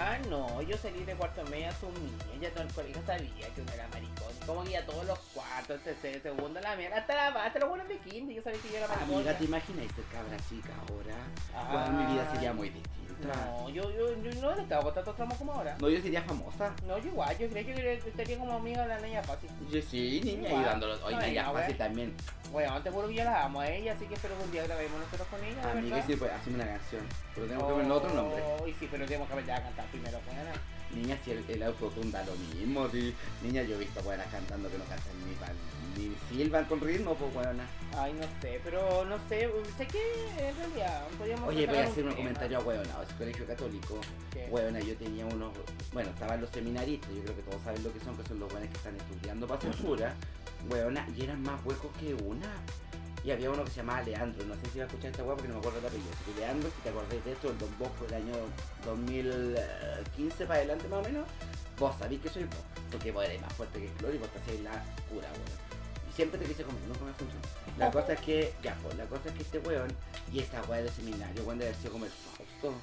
[0.00, 3.72] Ah, no, yo salí de cuarto medio asumida, ya todo el colegio sabía que uno
[3.72, 4.32] era maricón.
[4.46, 7.88] Como que todos los cuartos, el tercer, segundo, la mierda, hasta la hasta los buenos
[7.88, 9.14] de kinder, yo sabía que yo era maricón.
[9.16, 9.38] Amiga, ya.
[9.38, 11.16] ¿te imaginas ser cabra chica ahora?
[11.52, 11.68] Ah.
[11.72, 13.07] Bueno, mi vida sería muy distinta.
[13.26, 15.76] No, yo, yo, yo no le estaba botando tramos como ahora.
[15.80, 16.72] No, yo sería famosa.
[16.86, 19.50] No, yo igual, yo creo que estaría como amiga de la niña fácil.
[19.70, 20.62] Yo sí, niña, Igual.
[20.62, 20.94] y dándolo.
[21.04, 22.14] Oye, No, venga, fácil también.
[22.52, 24.64] Bueno, te juro que yo la amo a ella, así que espero que un día
[24.64, 27.02] grabemos nosotros con ella, Amiga, sí, pues hacemos una canción.
[27.34, 28.42] Pero tenemos que poner otro nombre.
[28.62, 30.52] Uy, sí, pero tenemos que aprender a cantar primero, pues, buena.
[30.90, 33.14] Niña, si el, el autotune da lo mismo, sí.
[33.42, 35.52] Niña, yo he visto buenas cantando que no cantan ni pal,
[35.98, 37.66] ni silban con ritmo, pues buena.
[37.96, 40.00] Ay, no sé, pero no sé, sé que
[40.38, 42.16] en realidad podríamos Oye, voy a hacer un tema.
[42.16, 44.00] comentario a huevona, ese colegio católico.
[44.50, 45.52] Huevona, yo tenía unos,
[45.92, 48.50] bueno, estaban los seminaristas, yo creo que todos saben lo que son, que son los
[48.50, 50.14] buenos que están estudiando para ser cura.
[50.70, 52.52] Huevona, y eran más huecos que una.
[53.24, 55.34] Y había uno que se llamaba Leandro, no sé si iba a escuchar esta hueá
[55.34, 56.10] porque no me acuerdo el apellido.
[56.12, 58.34] Así que Leandro, si te acordáis de esto, el Don Bosco del año
[58.86, 61.26] 2015 para adelante más o menos,
[61.78, 64.38] vos sabéis que soy vos, porque vos eres más fuerte que Cloro y vos te
[64.38, 64.70] hacéis la
[65.10, 65.67] cura, weón.
[66.18, 67.40] Siempre te quise comer, nunca me funcionó.
[67.78, 69.88] La cosa es que, ya, pues, la cosa es que este weón
[70.32, 72.74] y esta weá de seminario, weón, debe haber sido como el Fausto.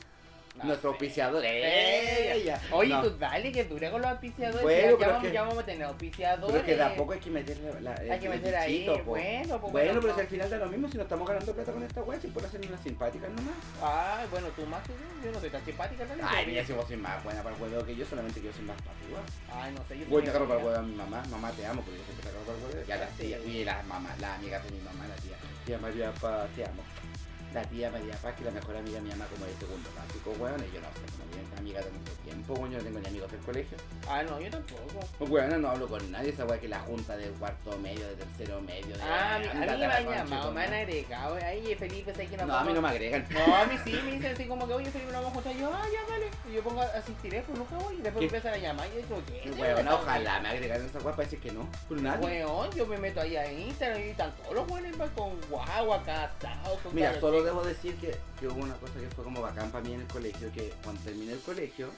[0.58, 0.93] No Nuestro sé.
[0.93, 1.43] auspiciador.
[1.45, 2.56] Eh.
[2.72, 4.62] Oye, No, tú dale que dure con los auspiciadores.
[4.62, 6.53] Bueno, ya, vamos, que- ya vamos a tener auspiciadores.
[6.53, 9.03] Pero que de a poco hay que meterle la, Hay el- que meter ahí, po.
[9.03, 11.72] bueno, pues Bueno, pero si al final da lo mismo si no estamos ganando plata
[11.74, 13.53] con esta weá, si por hacer unas simpáticas nomás.
[13.82, 16.28] Ay, bueno, tú más que yo, yo no soy tan simpática, ¿no?
[16.28, 18.53] Ay, mira, si vos sois más buena para el huevo que yo, solamente que yo
[18.53, 19.62] soy más patúa.
[19.62, 21.66] Ay, no sé, yo Voy a sacarlo para el huevo a mi mamá, mamá te
[21.66, 22.88] amo, porque yo siempre saco para el huevo.
[22.88, 23.24] Ya las Sí.
[23.28, 25.36] tías, y las mamás, las amigas de mi mamá, la tía,
[25.66, 26.82] tía María Paz, te amo.
[27.56, 29.89] La tía María Paz, que es la mejor amiga de mi mamá como de segundo
[29.95, 32.84] básico, weón, y yo no sé, como bien amiga de mucho tiempo, weón, yo no
[32.84, 33.78] tengo ni amigos del colegio.
[34.10, 35.26] Ah, no, yo tampoco.
[35.26, 38.60] Bueno, no hablo con nadie, esa weá que la junta de cuarto medio, de tercero
[38.60, 41.38] medio, de Ah, a mí, a mí me la han llamado, me han agregado.
[41.41, 43.26] Ay, Felipe, sé que nos No, a mí vamos- no me agregan.
[43.32, 45.56] No, a mí sí, me dicen así como que, oye, Felipe, nos vamos a juntar.
[45.56, 46.26] Yo, ah, ya, vale.
[46.51, 47.95] Y yo pongo a asistiré, pues nunca voy.
[47.95, 48.26] Y después ¿Qué?
[48.36, 49.51] empiezan a llamar y yo digo, ¿qué?
[49.62, 51.70] Weón, ojalá me agregaran esa weá para decir que no.
[51.88, 52.26] Por nadie.
[52.45, 56.80] Weón, yo me meto ahí a Instagram y están todos los pues, con guagua, casados,
[56.82, 57.45] con Mira, solo.
[57.46, 60.08] Debo decir que, que hubo una cosa que fue como bacán para mí en el
[60.08, 61.89] colegio, que cuando terminé el colegio,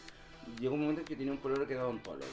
[0.59, 2.25] llegó un momento en que tenía un pololo que era odontólogo.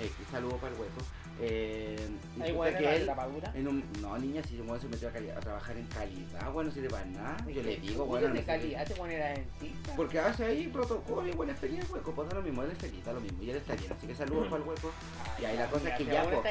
[0.00, 1.00] Eh, saludo para el hueco.
[1.42, 2.08] Eh,
[2.54, 3.52] bueno, que la, él, la padura.
[3.54, 6.74] en un, no, niña, si se metió a, cali- a trabajar en calidad, bueno, no
[6.74, 7.36] sirve para nada.
[7.48, 8.46] Yo le digo, bueno, bueno, de no sé qué.
[8.46, 9.96] calidad te ponen a dentista.
[9.96, 12.70] Porque hace ahí protocolo y bueno, es feliz el hueco, pues da lo mismo, él
[12.70, 14.90] es feliz, da lo mismo, y él está bien, así que saludos para el hueco.
[15.36, 16.42] Ay, Y ahí la cosa es que ya, po,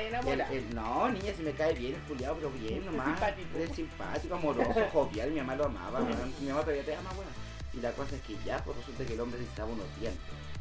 [0.51, 3.05] el- no, niña, si me cae bien, es culiado, pero bien Es nomás.
[3.07, 3.57] simpático.
[3.59, 7.29] Es simpático, amoroso, jovial, mi mamá lo amaba, mi mamá todavía te ama, weón.
[7.73, 10.19] Y la cosa es que ya, pues resulta que el hombre necesitaba unos dientes.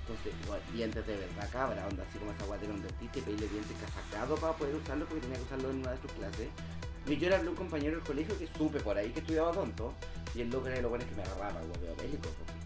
[0.09, 0.33] Entonces,
[0.73, 3.77] dientes de verdad, cabra, onda así como esa guata era un dentista y pedirle dientes
[3.79, 6.49] casacados para poder usarlo porque tenía que usarlo en una de sus clases.
[7.07, 9.93] Y yo le un compañero del colegio que supe por ahí que estudiaba tonto.
[10.35, 12.29] Y el loco era de lo bueno es que me agarraba hueveo bélico.
[12.29, 12.58] po.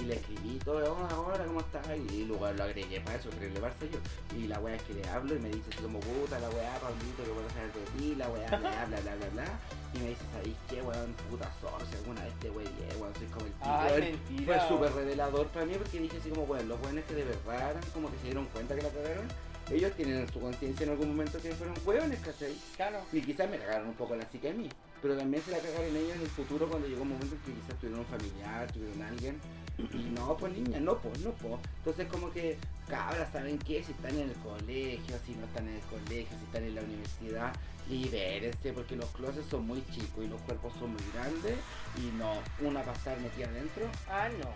[0.00, 1.86] Y le escribí todo, hola, hola, ¿cómo estás?
[2.12, 3.98] Y luego lo agregué para eso, para elevarse yo.
[4.38, 6.78] Y la weá es que le hablo y me dice así como, puta, la weá,
[6.78, 9.58] Pablito, que bueno saber de ti, la weá, bla, bla, bla, bla, bla.
[9.94, 11.14] Y me dice, ¿sabéis qué, weón?
[11.28, 12.66] Puta zorra, si alguna vez te wey,
[13.00, 13.70] weón, soy como el pico.
[13.70, 14.44] Ay, Weón.
[14.44, 17.70] Fue súper revelador para mí porque dije así como, bueno, los buenos que de verdad
[17.70, 19.26] eran como que se dieron cuenta que la cagaron,
[19.70, 22.56] ellos tienen en su conciencia en algún momento que fueron hueones, ¿cachai?
[22.76, 23.00] Claro.
[23.12, 24.68] Y quizás me cagaron un poco la psique a mí,
[25.02, 27.60] pero también se la cagaron ellos en el futuro cuando llegó un momento en que
[27.60, 29.40] quizás tuvieron un familiar, tuvieron alguien.
[29.78, 31.54] Y no, pues niña, no, pues, no, pues.
[31.78, 32.58] Entonces como que
[32.88, 33.82] cabras, ¿saben qué?
[33.84, 36.82] Si están en el colegio, si no están en el colegio, si están en la
[36.82, 37.52] universidad,
[37.88, 41.56] libérense, porque los closets son muy chicos y los cuerpos son muy grandes
[41.96, 43.86] y no, una para estar metida adentro.
[44.08, 44.48] Ah, no,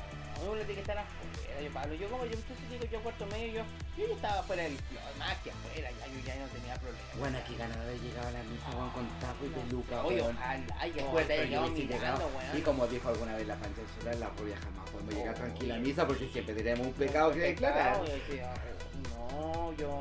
[0.45, 1.95] uno tiene que estar afuera, yo Pablo.
[1.95, 3.63] Yo como yo entonces digo, yo cuarto medio, yo,
[3.97, 7.09] yo ya estaba fuera del closet, más que afuera, ya yo ya no tenía problema.
[7.19, 10.87] Bueno, aquí ganaba de llegar a la misa weón, con taco y peluca, Oye, ojalá,
[10.87, 12.59] yo llegado mirando, weón.
[12.59, 15.77] Y como dijo alguna vez la pancha solar, la rubia jamás podemos llegar Oh, tranquila
[15.77, 18.03] a misa porque siempre tenemos un pecado que declarar.
[19.33, 20.01] No, yo.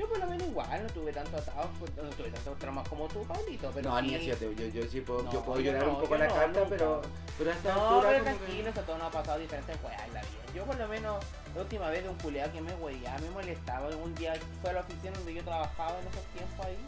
[0.00, 3.06] Yo por lo menos igual no tuve tanto atados, pues, no tuve tantos traumas como
[3.08, 5.60] tú, Pablito, pero No, sí, ni así, yo, yo, yo sí puedo, No, yo puedo
[5.60, 6.68] yo llorar no, un poco yo la no, carta, nunca.
[6.70, 7.02] pero,
[7.36, 10.14] pero a esta No, altura pero tranquilos, a todos nos ha pasado diferentes weas en
[10.14, 10.40] la vida.
[10.54, 11.22] Yo por lo menos,
[11.54, 13.88] la última vez de un culeado que me weía, me molestaba.
[13.94, 14.32] Un día
[14.62, 16.78] fue a la oficina donde yo trabajaba en esos tiempos ahí.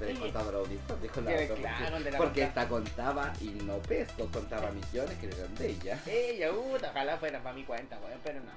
[0.00, 0.20] He Oye.
[0.20, 2.46] contado los audífonos, dijo la Que otra, claro, porque- la Porque contaba.
[2.46, 5.98] esta contaba y no pesos, contaba millones que eran de ella.
[6.06, 8.52] Ella, puta, ojalá fuera para mi cuenta, weón, pero no.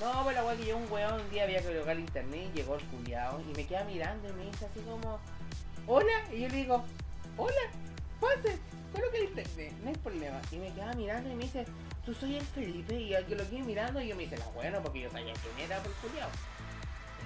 [0.00, 2.56] No, pero la que yo un weón un día había que colocar el internet y
[2.58, 5.20] llegó el culiao y me queda mirando y me dice así como,
[5.86, 6.84] hola, y yo le digo,
[7.36, 7.62] hola,
[8.20, 8.58] pase,
[8.92, 10.40] coloca el internet, no hay problema.
[10.50, 11.64] Y me queda mirando y me dice,
[12.04, 14.82] tú soy el Felipe, y que lo quedé mirando y yo me dice, la bueno,
[14.82, 16.30] porque yo sabía quién era por el culiao.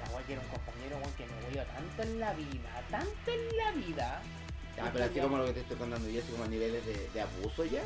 [0.04, 3.30] La wea que era un compañero, weón, que me voy tanto en la vida, tanto
[3.30, 4.22] en la vida.
[4.80, 7.20] Ah, pero así como lo que te estoy contando yo, así como a niveles de
[7.20, 7.82] abuso ya.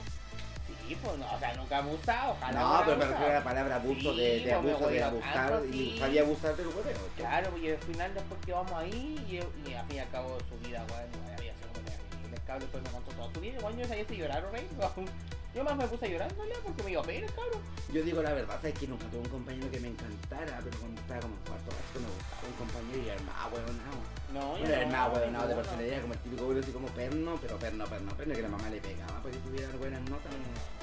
[0.93, 2.61] Sí, pues no, o sea, nunca he abusado, ojalá.
[2.61, 3.11] No, pero me abusado.
[3.13, 6.21] refiero a la palabra abuso Sí, de, de pues, abuso, de abusar tanto, y sabía
[6.23, 6.99] abusar del hueveo.
[7.17, 10.11] Claro, pues, y al final después que vamos ahí, y, y al fin y al
[10.11, 12.37] cabo su vida, weón, igual había sido como terrible.
[12.37, 14.69] El cabrón después me contó toda su vida, igual yo sabía si llorar o reír,
[14.79, 15.09] weón.
[15.55, 16.45] Yo más me puse a llorar, ¿no?
[16.65, 17.61] Porque me iba a pedir cabrón.
[17.93, 21.01] Yo digo la verdad, sabes que nunca tuve un compañero que me encantara, pero cuando
[21.01, 24.01] estaba como en cuarto básico me gustaba un compañero y era el más huevonao.
[24.33, 27.39] No, Bueno, era el más huevonao de personalidad, como el típico güey así como perno,
[27.43, 30.33] pero perno, perno, perno, que la mamá le pegaba para que tuviera buenas notas.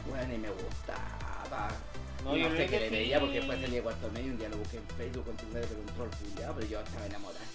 [0.08, 1.70] Bueno, y me gustaba.
[2.24, 4.38] No, yo no sé qué le veía porque después salía de cuarto medio y un
[4.38, 7.46] día lo busqué en Facebook con Tinder pero un troll pero yo estaba enamorada.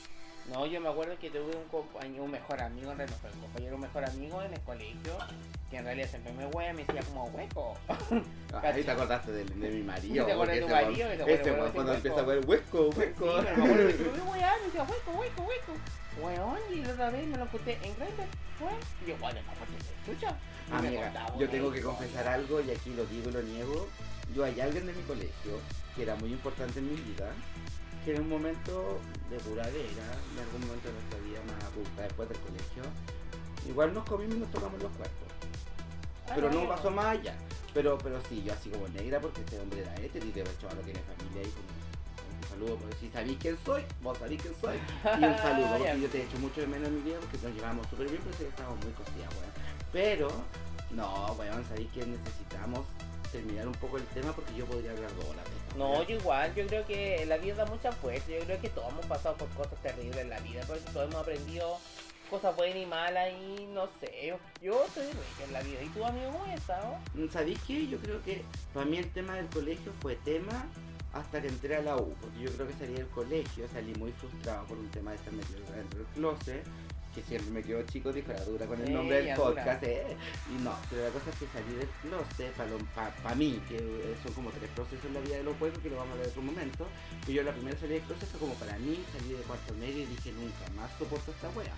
[0.53, 3.75] No, yo me acuerdo que tuve un compañero, un mejor amigo, en realidad un compañero,
[3.77, 5.19] un mejor amigo en el colegio,
[5.71, 7.75] que en realidad siempre me wea, me decía como hueco.
[8.63, 10.27] Ahí te acordaste de, de mi marido.
[10.27, 11.09] ¿Te acuerdas de tu marido?
[11.09, 11.97] Que te weón- acuerdas Ese de weón ese cuando hueco.
[12.09, 13.25] empieza a ver hueco, Sí, hueco.
[13.25, 15.73] pero me acuerdo que weá, me decía hueco, hueco, hueco.
[16.21, 18.29] Weón, y la otra vez me lo conté en Grindr,
[18.61, 18.75] weón.
[19.05, 20.37] Y yo, bueno, más fuerte que escucha.
[20.71, 23.89] Y Amiga, contaba yo tengo que confesar algo y aquí lo digo y lo niego.
[24.35, 25.59] Yo hay alguien de mi colegio
[25.97, 27.31] que era muy importante en mi vida,
[28.05, 29.01] que en un momento
[29.31, 32.83] de curadera, en algún momento de nuestra vida más adulta, después del colegio,
[33.69, 35.29] igual nos comimos y nos tocamos los cuerpos.
[36.35, 37.35] Pero no pasó más allá.
[37.73, 40.69] Pero, pero sí, yo así como negra porque este hombre era hétero y de hecho
[40.69, 44.55] ahora tiene familia y con, un saludo, porque si sabéis quién soy, vos sabéis quién
[44.61, 44.77] soy.
[44.77, 47.39] Y un saludo, porque yo te he hecho mucho de menos en mi vida porque
[47.47, 49.53] nos llevamos súper bien, pero sí estábamos muy cosidas, weón.
[49.93, 50.29] Pero,
[50.93, 52.87] no, weón, sabéis que necesitamos
[53.35, 55.45] terminar un poco el tema porque yo podría hablar dos horas.
[55.77, 58.93] No, yo igual, yo creo que la vida da mucha fuerza, yo creo que todos
[58.93, 61.79] hemos pasado por cosas terribles en la vida, por eso todos hemos aprendido
[62.31, 65.83] cosas buenas y malas y no sé, yo, estoy rica en la vida.
[65.83, 66.97] ¿Y tú amigo cómo has estado?
[67.33, 67.89] ¿Sabéis qué?
[67.89, 70.67] Yo creo que para mí el tema del colegio fue tema
[71.13, 74.13] hasta que entré a la U, porque yo creo que salí del colegio, salí muy
[74.13, 76.65] frustrado por un tema de estar metido dentro del closet,
[77.15, 80.17] que siempre me quedó chico disparadura con el nombre del podcast, eh.
[80.51, 82.53] y no, pero la cosa es que salí del closet
[83.23, 85.91] para mí, que eh, son como tres procesos en la vida de los juegos, que
[85.91, 86.87] lo vamos a ver en otro momento,
[87.27, 90.03] y yo la primera salida del closet fue como para mí, salí de cuarto medio
[90.03, 91.75] y dije nunca más soporto esta wea.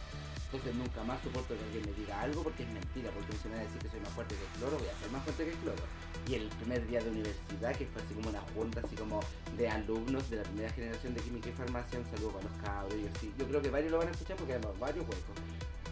[0.47, 3.57] Entonces nunca más soporto que alguien me diga algo porque es mentira, porque si me
[3.57, 5.45] van a decir que soy más fuerte que el cloro, voy a ser más fuerte
[5.45, 5.82] que el cloro.
[6.28, 9.20] Y el primer día de universidad, que fue así como una junta así como
[9.59, 12.95] de alumnos de la primera generación de química y farmacia, un saludo para los cabros
[12.95, 13.34] y así.
[13.39, 15.25] Yo creo que varios lo van a escuchar porque además varios huecos.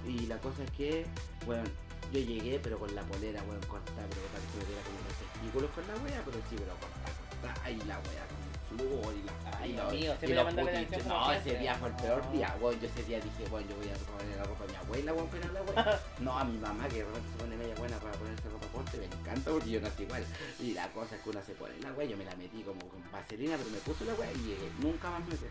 [0.06, 1.06] Y la cosa es que,
[1.46, 1.64] bueno,
[2.12, 4.98] yo llegué pero con la polera, weón, cortada, pero para que se me diera como
[5.02, 8.54] los testículos con la wea, pero sí, pero cortada, cortada, ahí la wea con el
[8.68, 11.74] flúor y la Ay, y y siempre los le mandan la atención No, ese día
[11.74, 12.80] fue el peor día, weón.
[12.80, 15.28] Yo ese día dije, bueno, yo voy a poner la ropa de mi abuela, weón,
[15.32, 16.00] pero la wea.
[16.20, 18.98] No, a mi mamá que de repente se pone media buena para ponerse ropa ponte,
[18.98, 20.24] me encanta porque yo nací igual.
[20.60, 22.80] Y la cosa es que una se pone la wea, yo me la metí como
[22.86, 24.68] con vaselina, pero me puse la wea y llegué.
[24.80, 25.46] Nunca más me eso.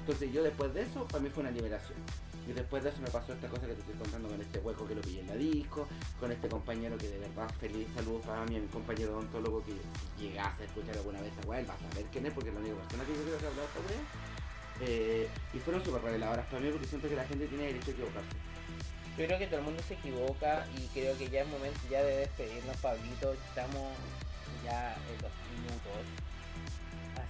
[0.00, 1.98] Entonces yo después de eso, para mí fue una liberación.
[2.46, 4.86] Y después de eso me pasó esta cosa que te estoy contando con este hueco
[4.86, 5.88] que lo pillé en la disco,
[6.20, 9.72] con este compañero que de verdad feliz saludos para mí, a mi compañero odontólogo que
[9.72, 12.50] si llegase a escuchar alguna vez esta weá, él va a saber quién es porque
[12.50, 13.68] es la única persona que yo creo que ha hablado.
[14.80, 17.94] Eh, y fueron súper reveladoras para mí porque siento que la gente tiene derecho a
[17.94, 18.36] equivocarse.
[19.16, 22.02] Yo creo que todo el mundo se equivoca y creo que ya es momento ya
[22.02, 23.32] de despedirnos, Pablito.
[23.32, 23.92] Estamos
[24.62, 26.25] ya en los minutos.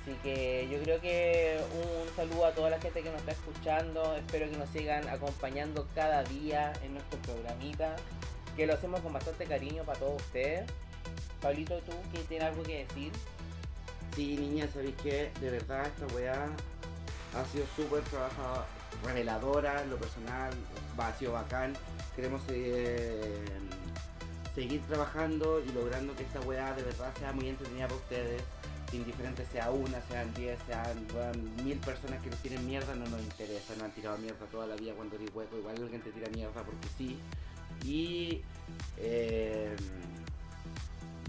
[0.06, 4.14] Así que yo creo que un saludo a toda la gente que nos está escuchando.
[4.14, 7.96] Espero que nos sigan acompañando cada día en nuestro programita.
[8.56, 10.70] Que lo hacemos con bastante cariño para todos ustedes.
[11.42, 13.10] Pablito, ¿tú que tienes algo que decir?
[14.14, 15.32] Sí, niña, ¿sabéis qué?
[15.40, 16.46] De verdad, esta weá
[17.34, 18.64] ha sido súper trabajada,
[19.04, 20.54] reveladora en lo personal,
[20.98, 21.76] ha sido bacán.
[22.14, 23.44] Queremos eh,
[24.54, 28.42] seguir trabajando y logrando que esta weá de verdad sea muy entretenida para ustedes.
[28.92, 33.20] Indiferente sea una, sean diez, sean weón, mil personas que nos tienen mierda, no nos
[33.20, 36.28] interesa, nos han tirado mierda toda la vida cuando eres hueco, igual alguien te tira
[36.30, 37.18] mierda porque sí.
[37.84, 38.42] Y
[38.98, 39.74] eh,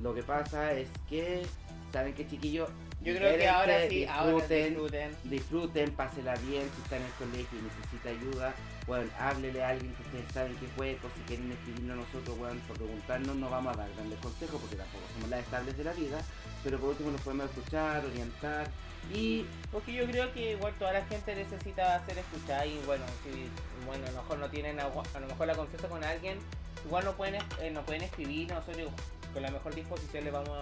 [0.01, 1.45] lo que pasa es que,
[1.91, 2.69] ¿saben qué chiquillos?
[3.01, 5.15] Yo creo que ahora sí, Libérense, ahora disfruten, disfruten.
[5.23, 8.55] disfruten, pásela bien, si está en el colegio y necesita ayuda,
[8.87, 12.59] bueno, háblele a alguien que ustedes saben que hueco, si quieren escribirnos a nosotros, bueno,
[12.67, 15.93] por preguntarnos no vamos a dar grandes consejos porque tampoco somos las estables de la
[15.93, 16.21] vida,
[16.68, 18.68] pero por último nos podemos escuchar, orientar
[19.13, 23.47] y Porque yo creo que igual toda la gente necesita ser escuchada y bueno, si
[23.86, 26.38] bueno, a lo mejor no tienen agua- a lo mejor la confianza con alguien,
[26.86, 28.91] igual no pueden eh, no pueden escribir, nosotros
[29.34, 30.57] con la mejor disposición les vamos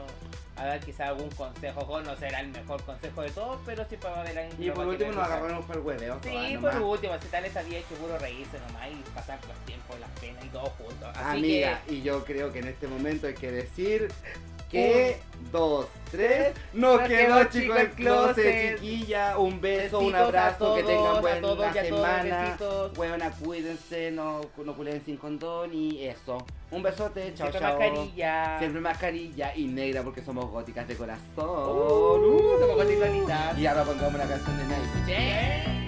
[0.57, 3.97] a dar quizá algún consejo, con no será el mejor consejo de todos, pero sí
[3.97, 6.19] para ver Y por último nos agarramos para el hueveo.
[6.21, 9.99] Sí, por último, si tal día hay que puro reírse nomás y pasar los tiempos,
[9.99, 11.09] las penas y todo juntos.
[11.15, 14.09] Así Amiga, y yo creo que en este momento hay que decir
[14.69, 15.17] que
[15.51, 18.75] dos, tres, Nos quedó quedó chico el closet, closet.
[18.79, 22.57] chiquilla, un beso, un Besitos abrazo, que tengan buena todos semana.
[22.95, 26.37] Huevona, cuídense, no, no culen sin condón y eso.
[26.71, 27.79] Un besote, chao, siempre chao.
[27.79, 28.59] mascarilla.
[28.59, 31.23] Siempre mascarilla y negra porque somos góticas de corazón.
[31.37, 33.57] Uh, somos góticas.
[33.57, 35.07] Y ahora pongamos una canción de Night.
[35.07, 35.84] Yeah.